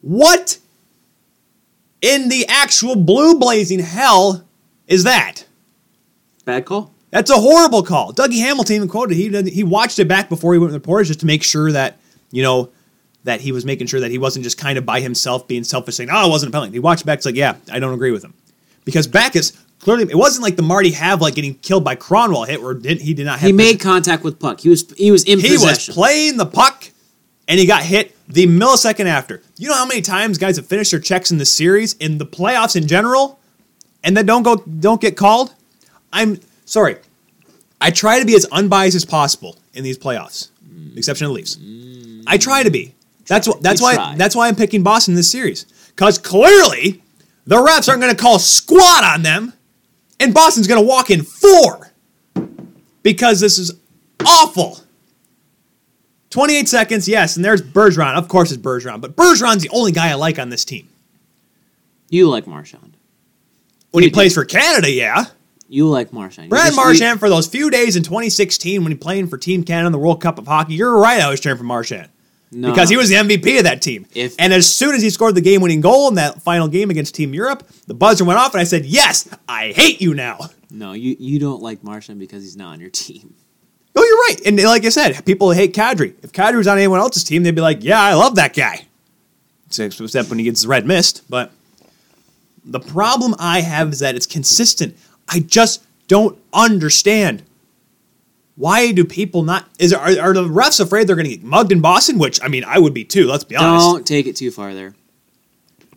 [0.00, 0.58] What
[2.00, 4.45] in the actual blue blazing hell
[4.86, 5.44] is that?
[6.44, 6.92] Bad call.
[7.10, 8.12] That's a horrible call.
[8.12, 11.08] Dougie Hamilton even quoted he he watched it back before he went to the reporters
[11.08, 11.98] just to make sure that
[12.30, 12.70] you know,
[13.24, 15.94] that he was making sure that he wasn't just kind of by himself being selfish,
[15.96, 18.10] saying, "Oh, it wasn't a penalty." He watched back, it's like, "Yeah, I don't agree
[18.10, 18.34] with him,"
[18.84, 22.74] because Backes clearly it wasn't like the Marty Havlat getting killed by Kronwall hit, where
[22.74, 23.90] did, he did not have He made possession.
[23.92, 24.60] contact with puck.
[24.60, 26.90] He was he was in he was playing the puck
[27.48, 29.40] and he got hit the millisecond after.
[29.56, 32.26] You know how many times guys have finished their checks in the series in the
[32.26, 33.38] playoffs in general
[34.06, 35.52] and then don't go don't get called?
[36.12, 36.96] I'm sorry.
[37.78, 40.48] I try to be as unbiased as possible in these playoffs,
[40.96, 41.56] exception of the Leafs.
[41.56, 42.24] Mm.
[42.26, 42.94] I try to be.
[43.26, 44.14] That's what that's why try.
[44.16, 45.66] that's why I'm picking Boston in this series.
[45.96, 47.02] Cuz clearly
[47.46, 49.52] the refs aren't going to call squat on them
[50.18, 51.92] and Boston's going to walk in 4
[53.02, 53.72] because this is
[54.24, 54.80] awful.
[56.30, 58.16] 28 seconds, yes, and there's Bergeron.
[58.16, 60.88] Of course it's Bergeron, but Bergeron's the only guy I like on this team.
[62.10, 62.95] you like Marchand.
[63.96, 65.24] When he plays for Canada, yeah.
[65.68, 66.50] You like Marchand.
[66.50, 69.86] Brad just- Marchand for those few days in 2016 when he played for Team Canada
[69.86, 70.74] in the World Cup of Hockey.
[70.74, 72.08] You're right, I was cheering for Marchand.
[72.52, 72.70] No.
[72.70, 74.06] Because he was the MVP of that team.
[74.14, 76.90] If- and as soon as he scored the game winning goal in that final game
[76.90, 80.50] against Team Europe, the buzzer went off and I said, Yes, I hate you now.
[80.70, 83.34] No, you, you don't like Marchand because he's not on your team.
[83.96, 84.46] Oh, you're right.
[84.46, 86.14] And like I said, people hate Kadri.
[86.22, 88.84] If Kadri was on anyone else's team, they'd be like, "Yeah, I love that guy."
[89.68, 91.22] Except when he gets the red mist.
[91.30, 91.50] But
[92.66, 94.96] the problem I have is that it's consistent.
[95.28, 97.44] I just don't understand.
[98.56, 99.68] Why do people not?
[99.78, 102.18] Is are, are the refs afraid they're going to get mugged in Boston?
[102.18, 103.26] Which I mean, I would be too.
[103.26, 103.86] Let's be honest.
[103.86, 104.94] Don't take it too far there.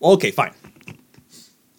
[0.01, 0.53] Okay, fine.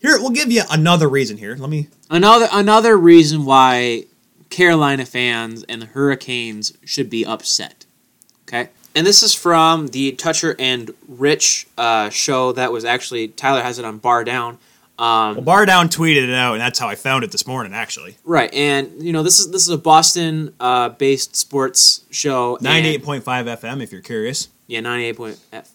[0.01, 1.37] Here, we'll give you another reason.
[1.37, 1.89] Here, let me.
[2.09, 4.05] Another another reason why
[4.49, 7.85] Carolina fans and the Hurricanes should be upset.
[8.49, 13.63] Okay, and this is from the Toucher and Rich uh, show that was actually Tyler
[13.63, 14.59] has it on Bar Down.
[15.01, 17.73] Um, Well, Bar Down tweeted it out, and that's how I found it this morning.
[17.73, 22.57] Actually, right, and you know this is this is a Boston uh, based sports show.
[22.57, 23.83] and- ninety-eight point five FM.
[23.83, 24.49] If you're curious.
[24.67, 25.69] Yeah, 98 point, F,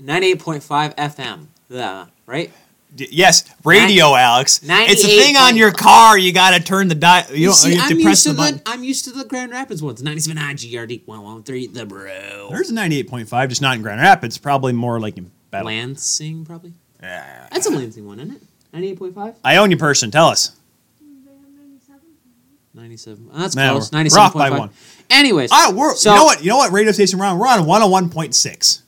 [0.00, 1.46] 98.5 FM.
[1.68, 2.50] Yeah, right?
[2.94, 4.60] D- Yes, radio, Alex.
[4.64, 6.16] It's a thing on your car.
[6.18, 7.24] You got to turn the dial.
[7.34, 8.56] You, don't, See, you have to I'm press used the to button.
[8.64, 10.02] the I'm used to the Grand Rapids ones.
[10.02, 12.48] 97 GRD 113 the bro.
[12.50, 14.38] There's a 98.5, just not in Grand Rapids.
[14.38, 15.66] Probably more like in Battle.
[15.66, 16.72] Lansing probably.
[17.02, 17.46] Yeah.
[17.52, 18.42] That's a Lansing one, isn't it?
[18.72, 19.34] 98.5?
[19.44, 20.10] I own you, person.
[20.10, 20.56] Tell us.
[22.72, 23.28] 97.
[23.32, 23.92] Oh, that's Man, close.
[23.92, 24.58] we're- we're off by 97.5.
[24.58, 24.70] one.
[25.10, 25.50] Anyways.
[25.50, 26.42] Right, we're, so, you know what?
[26.44, 27.38] You know what radio station we're on?
[27.38, 28.82] We're on 101.6.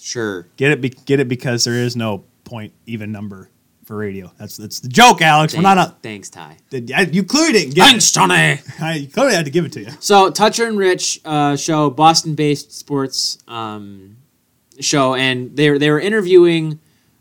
[0.00, 0.46] Sure.
[0.56, 0.80] Get it?
[0.80, 1.28] Be, get it?
[1.28, 3.50] Because there is no point even number
[3.84, 4.30] for radio.
[4.38, 5.52] That's that's the joke, Alex.
[5.52, 6.02] Thanks, we're not up.
[6.02, 6.56] thanks, Ty.
[6.70, 8.34] You clearly didn't get Thanks, Johnny.
[8.34, 8.62] it.
[8.80, 9.88] I, you clearly had to give it to you.
[10.00, 14.16] So Toucher and Rich uh, show Boston based sports um,
[14.80, 16.78] show, and they they were interviewing,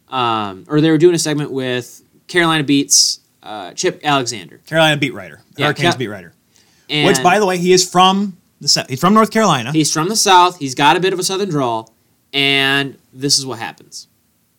[0.10, 5.14] um, or they were doing a segment with Carolina Beats uh, Chip Alexander, Carolina beat
[5.14, 5.41] writer.
[5.58, 6.34] Yeah, Hurricanes Ca- beat writer.
[6.89, 8.89] and Which, by the way, he is from the South.
[8.89, 9.72] He's from North Carolina.
[9.72, 10.58] he's from the South.
[10.60, 11.93] He's got a bit of a Southern drawl,
[12.34, 14.08] and this is what happens.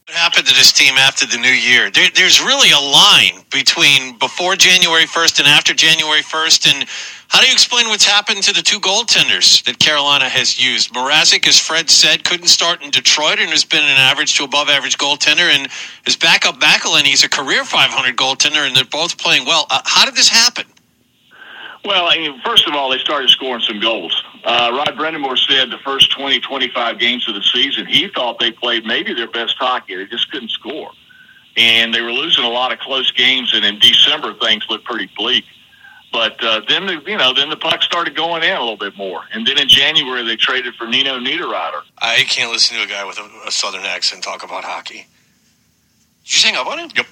[0.08, 1.90] What happened to this team after the new year?
[1.90, 6.72] There, there's really a line between before January 1st and after January 1st.
[6.72, 6.88] And
[7.28, 10.94] how do you explain what's happened to the two goaltenders that Carolina has used?
[10.94, 14.70] Mrazek, as Fred said, couldn't start in Detroit and has been an average to above
[14.70, 15.52] average goaltender.
[15.52, 15.68] And
[16.06, 19.66] his backup Macklin, he's a career 500 goaltender, and they're both playing well.
[19.68, 20.64] Uh, how did this happen?
[21.84, 24.22] Well, I mean, first of all, they started scoring some goals.
[24.44, 28.50] Uh, Rod Brind'Amour said the first 20, 25 games of the season, he thought they
[28.50, 29.96] played maybe their best hockey.
[29.96, 30.90] They just couldn't score.
[31.56, 35.10] And they were losing a lot of close games, and in December, things looked pretty
[35.16, 35.44] bleak.
[36.12, 38.96] But uh, then, the, you know, then the puck started going in a little bit
[38.96, 39.22] more.
[39.32, 41.82] And then in January, they traded for Nino Niederreiter.
[41.98, 45.06] I can't listen to a guy with a, a southern accent talk about hockey.
[46.24, 46.90] Did you hang up on him?
[46.94, 47.06] Yep.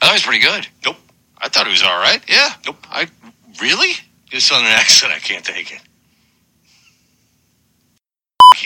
[0.00, 0.68] I thought he was pretty good.
[0.84, 0.96] Nope.
[1.44, 2.22] I thought he was all right.
[2.26, 2.54] Yeah.
[2.64, 2.78] Nope.
[2.90, 3.06] I
[3.60, 3.92] really
[4.30, 5.12] his southern accent.
[5.12, 5.80] I can't take it.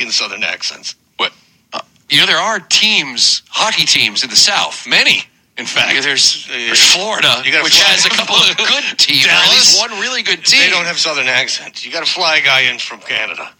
[0.00, 0.94] In southern accents.
[1.16, 1.32] What?
[1.72, 4.86] Uh, you know there are teams, hockey teams in the South.
[4.86, 5.24] Many.
[5.56, 9.26] In fact, there's, there's Florida, which has a couple of good teams.
[9.26, 10.60] or at least one really good team.
[10.60, 11.84] They don't have southern accents.
[11.84, 13.50] You got to fly a guy in from Canada.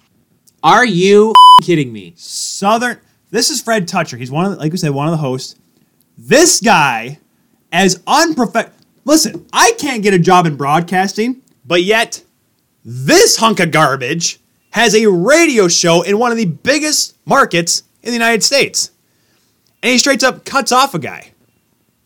[0.63, 2.13] Are you kidding me?
[2.17, 3.01] Southern.
[3.31, 4.17] This is Fred Toucher.
[4.17, 5.57] He's one of, the, like we said, one of the hosts.
[6.17, 7.19] This guy,
[7.73, 8.71] as unprof.
[9.09, 12.23] Listen, I can't get a job in broadcasting, but yet
[12.85, 14.39] this hunk of garbage
[14.73, 18.91] has a radio show in one of the biggest markets in the United States,
[19.83, 21.33] and he straight up cuts off a guy,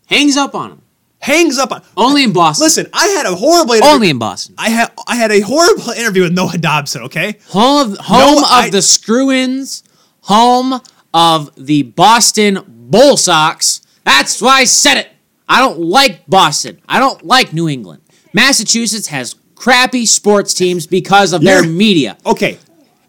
[0.07, 0.82] Hangs up on him.
[1.18, 1.82] hangs up on.
[1.96, 2.64] Only in Boston.
[2.66, 3.72] Listen, I had a horrible.
[3.74, 3.92] Interview.
[3.94, 4.55] Only in Boston.
[4.59, 7.03] I had I had a horrible interview with Noah Dobson.
[7.03, 9.82] Okay, Home of home No, of I- the Screw-ins,
[10.22, 10.80] home
[11.12, 13.80] of the Boston Bull Sox.
[14.05, 15.09] That's why I said it.
[15.53, 16.80] I don't like Boston.
[16.88, 18.00] I don't like New England.
[18.32, 22.16] Massachusetts has crappy sports teams because of their media.
[22.24, 22.59] okay.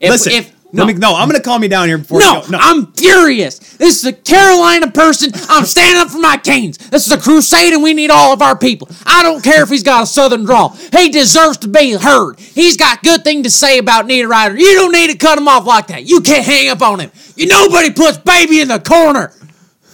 [0.02, 2.38] If, Listen, if no, me, no, I'm going to calm you down here before no,
[2.38, 2.48] you go.
[2.50, 3.60] No, I'm furious.
[3.78, 5.32] This is a Carolina person.
[5.48, 6.78] I'm standing up for my Canes.
[6.78, 8.89] This is a crusade, and we need all of our people.
[9.06, 10.76] I don't care if he's got a southern drawl.
[10.91, 12.39] He deserves to be heard.
[12.39, 14.60] He's got good thing to say about Niederreiter.
[14.60, 16.10] You don't need to cut him off like that.
[16.10, 17.12] You can't hang up on him.
[17.38, 19.32] You nobody puts baby in the corner.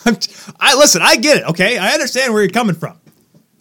[0.59, 1.01] I listen.
[1.01, 1.43] I get it.
[1.49, 2.99] Okay, I understand where you're coming from.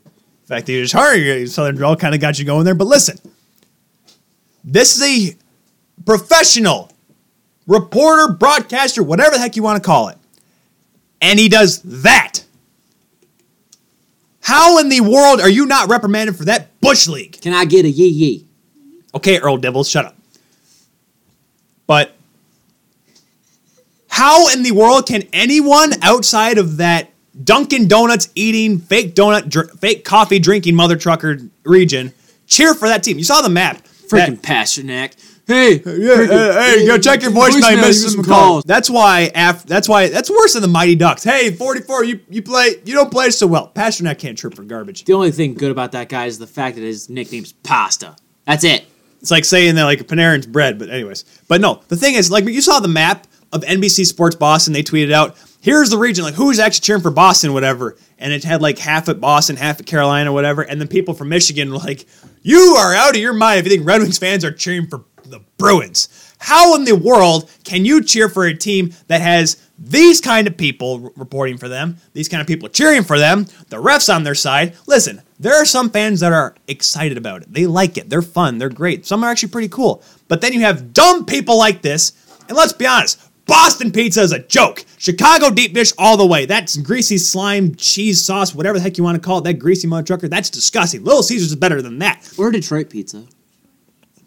[0.04, 1.20] In fact, you just hard.
[1.20, 2.74] your Southern drawl kind of got you going there.
[2.74, 3.18] But listen,
[4.64, 5.36] this is a
[6.04, 6.90] professional
[7.66, 10.16] reporter, broadcaster, whatever the heck you want to call it,
[11.20, 12.44] and he does that.
[14.40, 17.38] How in the world are you not reprimanded for that bush league?
[17.40, 18.46] Can I get a yee yee?
[19.14, 20.16] Okay, Earl Devils, shut up.
[21.86, 22.14] But
[24.18, 27.10] how in the world can anyone outside of that
[27.44, 32.12] Dunkin' Donuts eating, fake donut, dr- fake coffee drinking mother trucker region
[32.48, 33.16] cheer for that team?
[33.16, 33.86] You saw the map.
[34.08, 35.12] Freaking That- Pastrnak.
[35.46, 37.70] Hey, yeah, hey, hey, go check your voicemail.
[37.70, 38.26] You missed some calls.
[38.26, 38.64] calls.
[38.64, 39.30] That's why.
[39.34, 40.08] Af- that's why.
[40.08, 41.24] That's worse than the Mighty Ducks.
[41.24, 42.04] Hey, forty four.
[42.04, 42.74] You you play.
[42.84, 43.70] You don't play so well.
[43.74, 45.04] Pastrnak can't trip for garbage.
[45.04, 48.16] The only thing good about that guy is the fact that his nickname's Pasta.
[48.46, 48.84] That's it.
[49.22, 51.24] It's like saying that like Panarin's bread, but anyways.
[51.48, 54.72] But no, the thing is, like you saw the map of NBC Sports Boston.
[54.72, 58.44] They tweeted out, "Here's the region, like who's actually cheering for Boston, whatever." And it
[58.44, 60.62] had like half at Boston, half at Carolina, whatever.
[60.62, 62.06] And then people from Michigan were like,
[62.42, 65.04] "You are out of your mind if you think Red Wings fans are cheering for
[65.24, 66.08] the Bruins.
[66.38, 70.56] How in the world can you cheer for a team that has these kind of
[70.56, 74.34] people reporting for them, these kind of people cheering for them, the refs on their
[74.34, 74.74] side?
[74.86, 77.52] Listen, there are some fans that are excited about it.
[77.52, 78.08] They like it.
[78.08, 78.58] They're fun.
[78.58, 79.04] They're great.
[79.06, 80.02] Some are actually pretty cool.
[80.28, 82.12] But then you have dumb people like this,
[82.48, 83.18] and let's be honest.
[83.48, 84.84] Boston pizza is a joke.
[84.98, 86.46] Chicago deep dish all the way.
[86.46, 89.44] That's greasy slime, cheese sauce, whatever the heck you want to call it.
[89.44, 90.28] That greasy mother trucker.
[90.28, 91.02] That's disgusting.
[91.02, 92.32] Little Caesars is better than that.
[92.38, 93.24] Or Detroit pizza.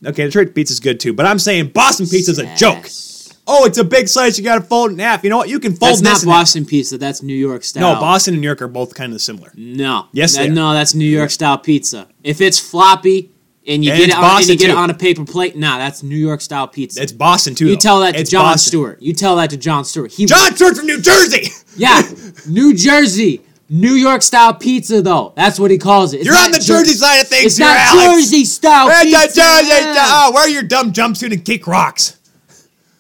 [0.06, 2.88] Okay, Detroit pizza's good too, but I'm saying Boston pizza's a joke.
[3.48, 4.38] Oh, it's a big slice.
[4.38, 5.24] You got to fold it in half.
[5.24, 5.50] You know what?
[5.50, 6.40] You can fold That's this not in half.
[6.42, 6.98] Boston pizza.
[6.98, 7.96] That's New York style.
[7.96, 9.52] No, Boston and New York are both kind of similar.
[9.56, 10.08] No.
[10.14, 10.54] Yes, That- they are.
[10.54, 12.08] no, that's New York style pizza.
[12.24, 13.32] If it's floppy
[13.68, 15.78] and you And get it on, and you get it on a paper plate, nah,
[15.78, 17.02] that's New York style pizza.
[17.02, 17.68] It's Boston too.
[17.68, 17.80] you though.
[17.80, 18.70] tell that to It's John Boston.
[18.70, 19.02] Stewart.
[19.02, 20.12] You tell that to Jon Stewart.
[20.12, 21.48] He Jon Stewart from New Jersey.
[21.78, 22.02] Yeah,
[22.50, 25.32] New Jersey, New York style pizza though.
[25.38, 26.18] That's what he calls it.
[26.18, 27.46] It's You're on the Jer- Jersey side of things.
[27.46, 28.24] It's here, not Alex.
[28.24, 29.18] Jersey style Hey, pizza.
[29.40, 29.96] Jersey style.
[29.96, 32.18] Oh, wear your dumb jumpsuit and kick rocks.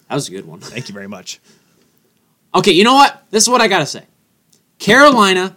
[0.08, 0.62] That was a good one.
[0.62, 1.42] Thank you very much.
[2.56, 3.26] Okay, you know what?
[3.30, 4.04] This is what I gotta say.
[4.80, 5.56] Carolina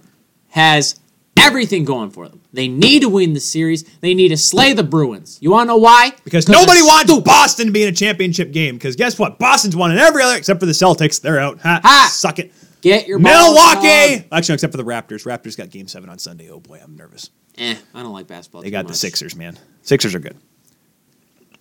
[0.48, 0.98] has
[1.38, 2.40] everything going for them.
[2.52, 3.82] They need to win the series.
[4.00, 5.38] They need to slay the Bruins.
[5.40, 6.12] You wanna know why?
[6.24, 7.24] Because nobody wants stupid.
[7.24, 8.76] Boston to be in a championship game.
[8.76, 9.38] Because guess what?
[9.38, 11.20] Boston's won in every other except for the Celtics.
[11.20, 11.60] They're out.
[11.60, 12.08] Ha, Ha.
[12.12, 12.52] Suck it.
[12.82, 14.26] Get your Milwaukee.
[14.30, 15.24] Actually, except for the Raptors.
[15.24, 16.50] Raptors got Game Seven on Sunday.
[16.50, 17.30] Oh boy, I'm nervous.
[17.56, 18.62] Eh, I don't like basketball.
[18.62, 18.94] They got the.
[18.94, 19.58] Sixers, man.
[19.82, 20.36] Sixers are good.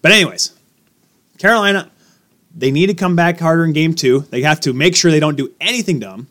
[0.02, 0.52] But anyways,
[1.38, 1.90] Carolina,
[2.54, 4.22] they need to come back harder in game two.
[4.32, 6.28] They have to make sure they don't do anything dumb.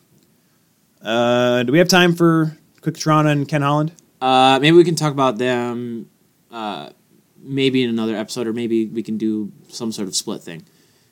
[1.01, 3.91] Uh, do we have time for quick Toronto and Ken Holland?
[4.21, 6.09] Uh, maybe we can talk about them.
[6.51, 6.89] Uh,
[7.41, 10.63] maybe in another episode, or maybe we can do some sort of split thing.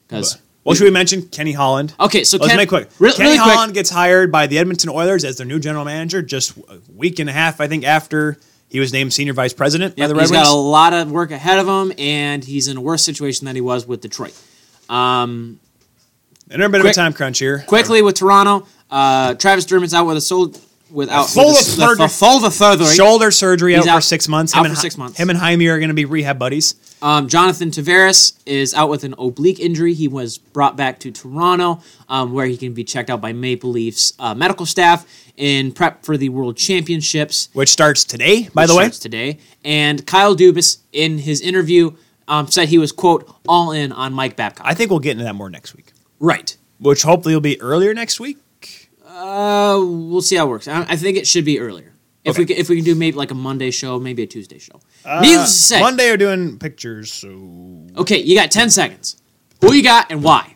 [0.07, 1.93] Because Well, should we mention Kenny Holland?
[1.99, 2.89] okay, so Let's Ken, make quick.
[2.99, 3.53] Re- Kenny really quick.
[3.53, 7.19] Holland gets hired by the Edmonton Oilers as their new general manager just a week
[7.19, 8.37] and a half, I think, after
[8.69, 10.43] he was named senior vice president by Yep, the Red he's Wings.
[10.47, 13.55] got a lot of work ahead of him, and he's in a worse situation than
[13.55, 14.33] he was with Detroit.
[14.89, 15.59] Um,
[16.49, 17.63] and a bit quick- of a time crunch here.
[17.67, 20.53] quickly with Toronto, uh, Travis Dermott's out with a soul
[20.91, 21.95] without full with surgery.
[22.05, 22.95] the full surgery.
[22.95, 24.53] Shoulder surgery He's out, for six months.
[24.55, 25.17] out Him and for Hi- six months.
[25.17, 26.75] Him and Jaime are going to be rehab buddies.
[27.01, 29.93] Um, Jonathan Tavares is out with an oblique injury.
[29.93, 33.71] He was brought back to Toronto, um, where he can be checked out by Maple
[33.71, 35.05] Leafs uh, medical staff
[35.37, 37.49] in prep for the World Championships.
[37.53, 38.83] which starts today, by the way.
[38.83, 39.39] starts today.
[39.65, 41.95] And Kyle Dubas, in his interview,
[42.27, 44.65] um, said he was quote all in on Mike Babcock.
[44.67, 46.55] I think we'll get into that more next week, right.
[46.79, 48.37] which hopefully will be earlier next week.
[49.21, 50.67] Uh, we'll see how it works.
[50.67, 51.93] I, I think it should be earlier.
[52.23, 52.41] If Okay.
[52.41, 54.79] we can, if we can do maybe like a Monday show, maybe a Tuesday show.
[55.21, 57.29] Needless to say, Monday are doing pictures, so
[57.97, 59.17] okay, you got ten seconds.
[59.61, 60.55] Who you got and why?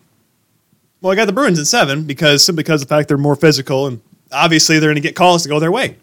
[1.01, 3.35] well, I got the Bruins at seven because simply because of the fact they're more
[3.35, 4.01] physical and
[4.31, 5.97] obviously they're going to get calls to go their way.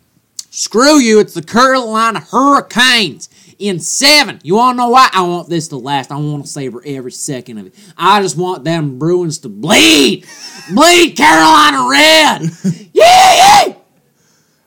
[0.51, 1.19] Screw you!
[1.21, 3.29] It's the Carolina Hurricanes
[3.63, 4.41] in seven.
[4.43, 5.09] You want to know why?
[5.13, 6.11] I want this to last.
[6.11, 7.75] I want to savor every second of it.
[7.97, 10.27] I just want them Bruins to bleed,
[10.73, 12.43] bleed Carolina red.
[12.93, 13.75] yeah, yeah.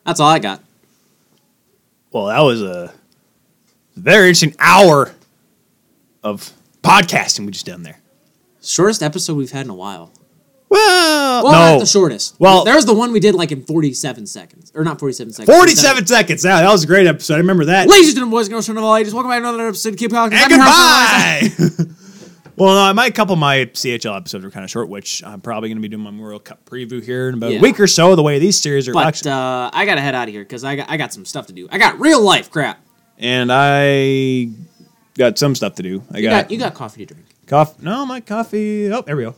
[0.05, 0.63] That's all I got.
[2.11, 2.93] Well, that was a
[3.97, 5.13] very interesting hour
[6.23, 7.99] of podcasting we just done there.
[8.63, 10.11] Shortest episode we've had in a while.
[10.69, 12.35] Well, Well, not the shortest.
[12.39, 14.71] Well- there was the one we did like in 47 seconds.
[14.75, 15.55] Or not 47 seconds.
[15.57, 16.43] forty-seven seconds.
[16.43, 17.35] Yeah, that was a great episode.
[17.35, 17.87] I remember that.
[17.87, 19.99] Ladies and gentlemen, boys and girls, from all ages, welcome back to another episode of
[19.99, 20.37] Keep Talking.
[20.37, 21.85] and goodbye.
[22.57, 25.67] Well, no, my couple of my CHL episodes were kind of short, which I'm probably
[25.67, 27.57] going to be doing my World Cup preview here in about Yeah.
[27.59, 28.15] a week or so.
[28.15, 30.63] The way these series are, But actually, uh, I gotta head out of here because
[30.63, 31.67] I got I got some stuff to do.
[31.69, 32.79] I got real life crap.
[33.19, 34.51] and I
[35.17, 36.01] got some stuff to do.
[36.13, 37.27] I You got, got you got coffee to drink.
[37.45, 37.83] coffee.
[37.83, 38.89] No, my coffee.
[38.89, 39.35] Oh, there we go.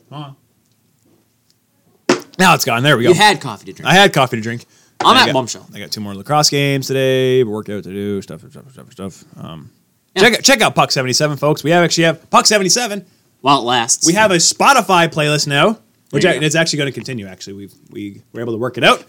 [2.37, 2.83] Now it's gone.
[2.83, 3.09] There we go.
[3.09, 3.89] You had coffee to drink.
[3.89, 4.65] I had coffee to drink.
[5.03, 5.67] On I that got- bombshell.
[5.73, 7.43] I got two more lacrosse games today.
[7.43, 8.21] Workout to do.
[8.21, 9.23] Stuff, stuff, stuff, stuff.
[9.39, 9.69] Um,
[10.15, 10.23] Yeah.
[10.29, 11.63] check check out Puck seventy seven, folks.
[11.63, 13.05] We have actually have Puck seventy seven.
[13.41, 14.07] While it lasts.
[14.07, 15.77] We have a Spotify playlist now,
[16.09, 17.27] which I, it's actually going to continue.
[17.27, 19.05] Actually, we we were able to work it out.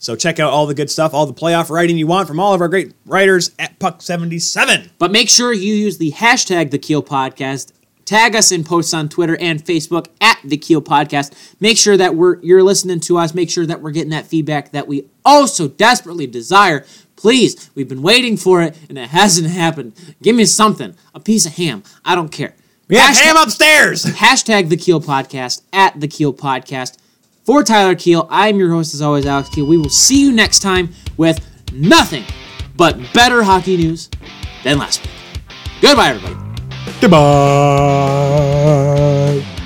[0.00, 2.54] So check out all the good stuff, all the playoff writing you want from all
[2.54, 4.90] of our great writers at Puck seventy seven.
[4.98, 7.72] But make sure you use the hashtag the Keel Podcast.
[8.08, 11.34] Tag us in posts on Twitter and Facebook at the Keel Podcast.
[11.60, 13.34] Make sure that we're you're listening to us.
[13.34, 16.86] Make sure that we're getting that feedback that we oh so desperately desire.
[17.16, 19.92] Please, we've been waiting for it and it hasn't happened.
[20.22, 21.82] Give me something, a piece of ham.
[22.02, 22.54] I don't care.
[22.88, 24.04] We have Hashtag- ham upstairs.
[24.06, 26.96] Hashtag the Keel Podcast at the Keel Podcast.
[27.44, 29.66] For Tyler Keel, I'm your host as always, Alex Keel.
[29.66, 31.44] We will see you next time with
[31.74, 32.24] nothing
[32.74, 34.08] but better hockey news
[34.64, 35.12] than last week.
[35.82, 36.47] Goodbye, everybody.
[37.00, 39.57] でばーイ。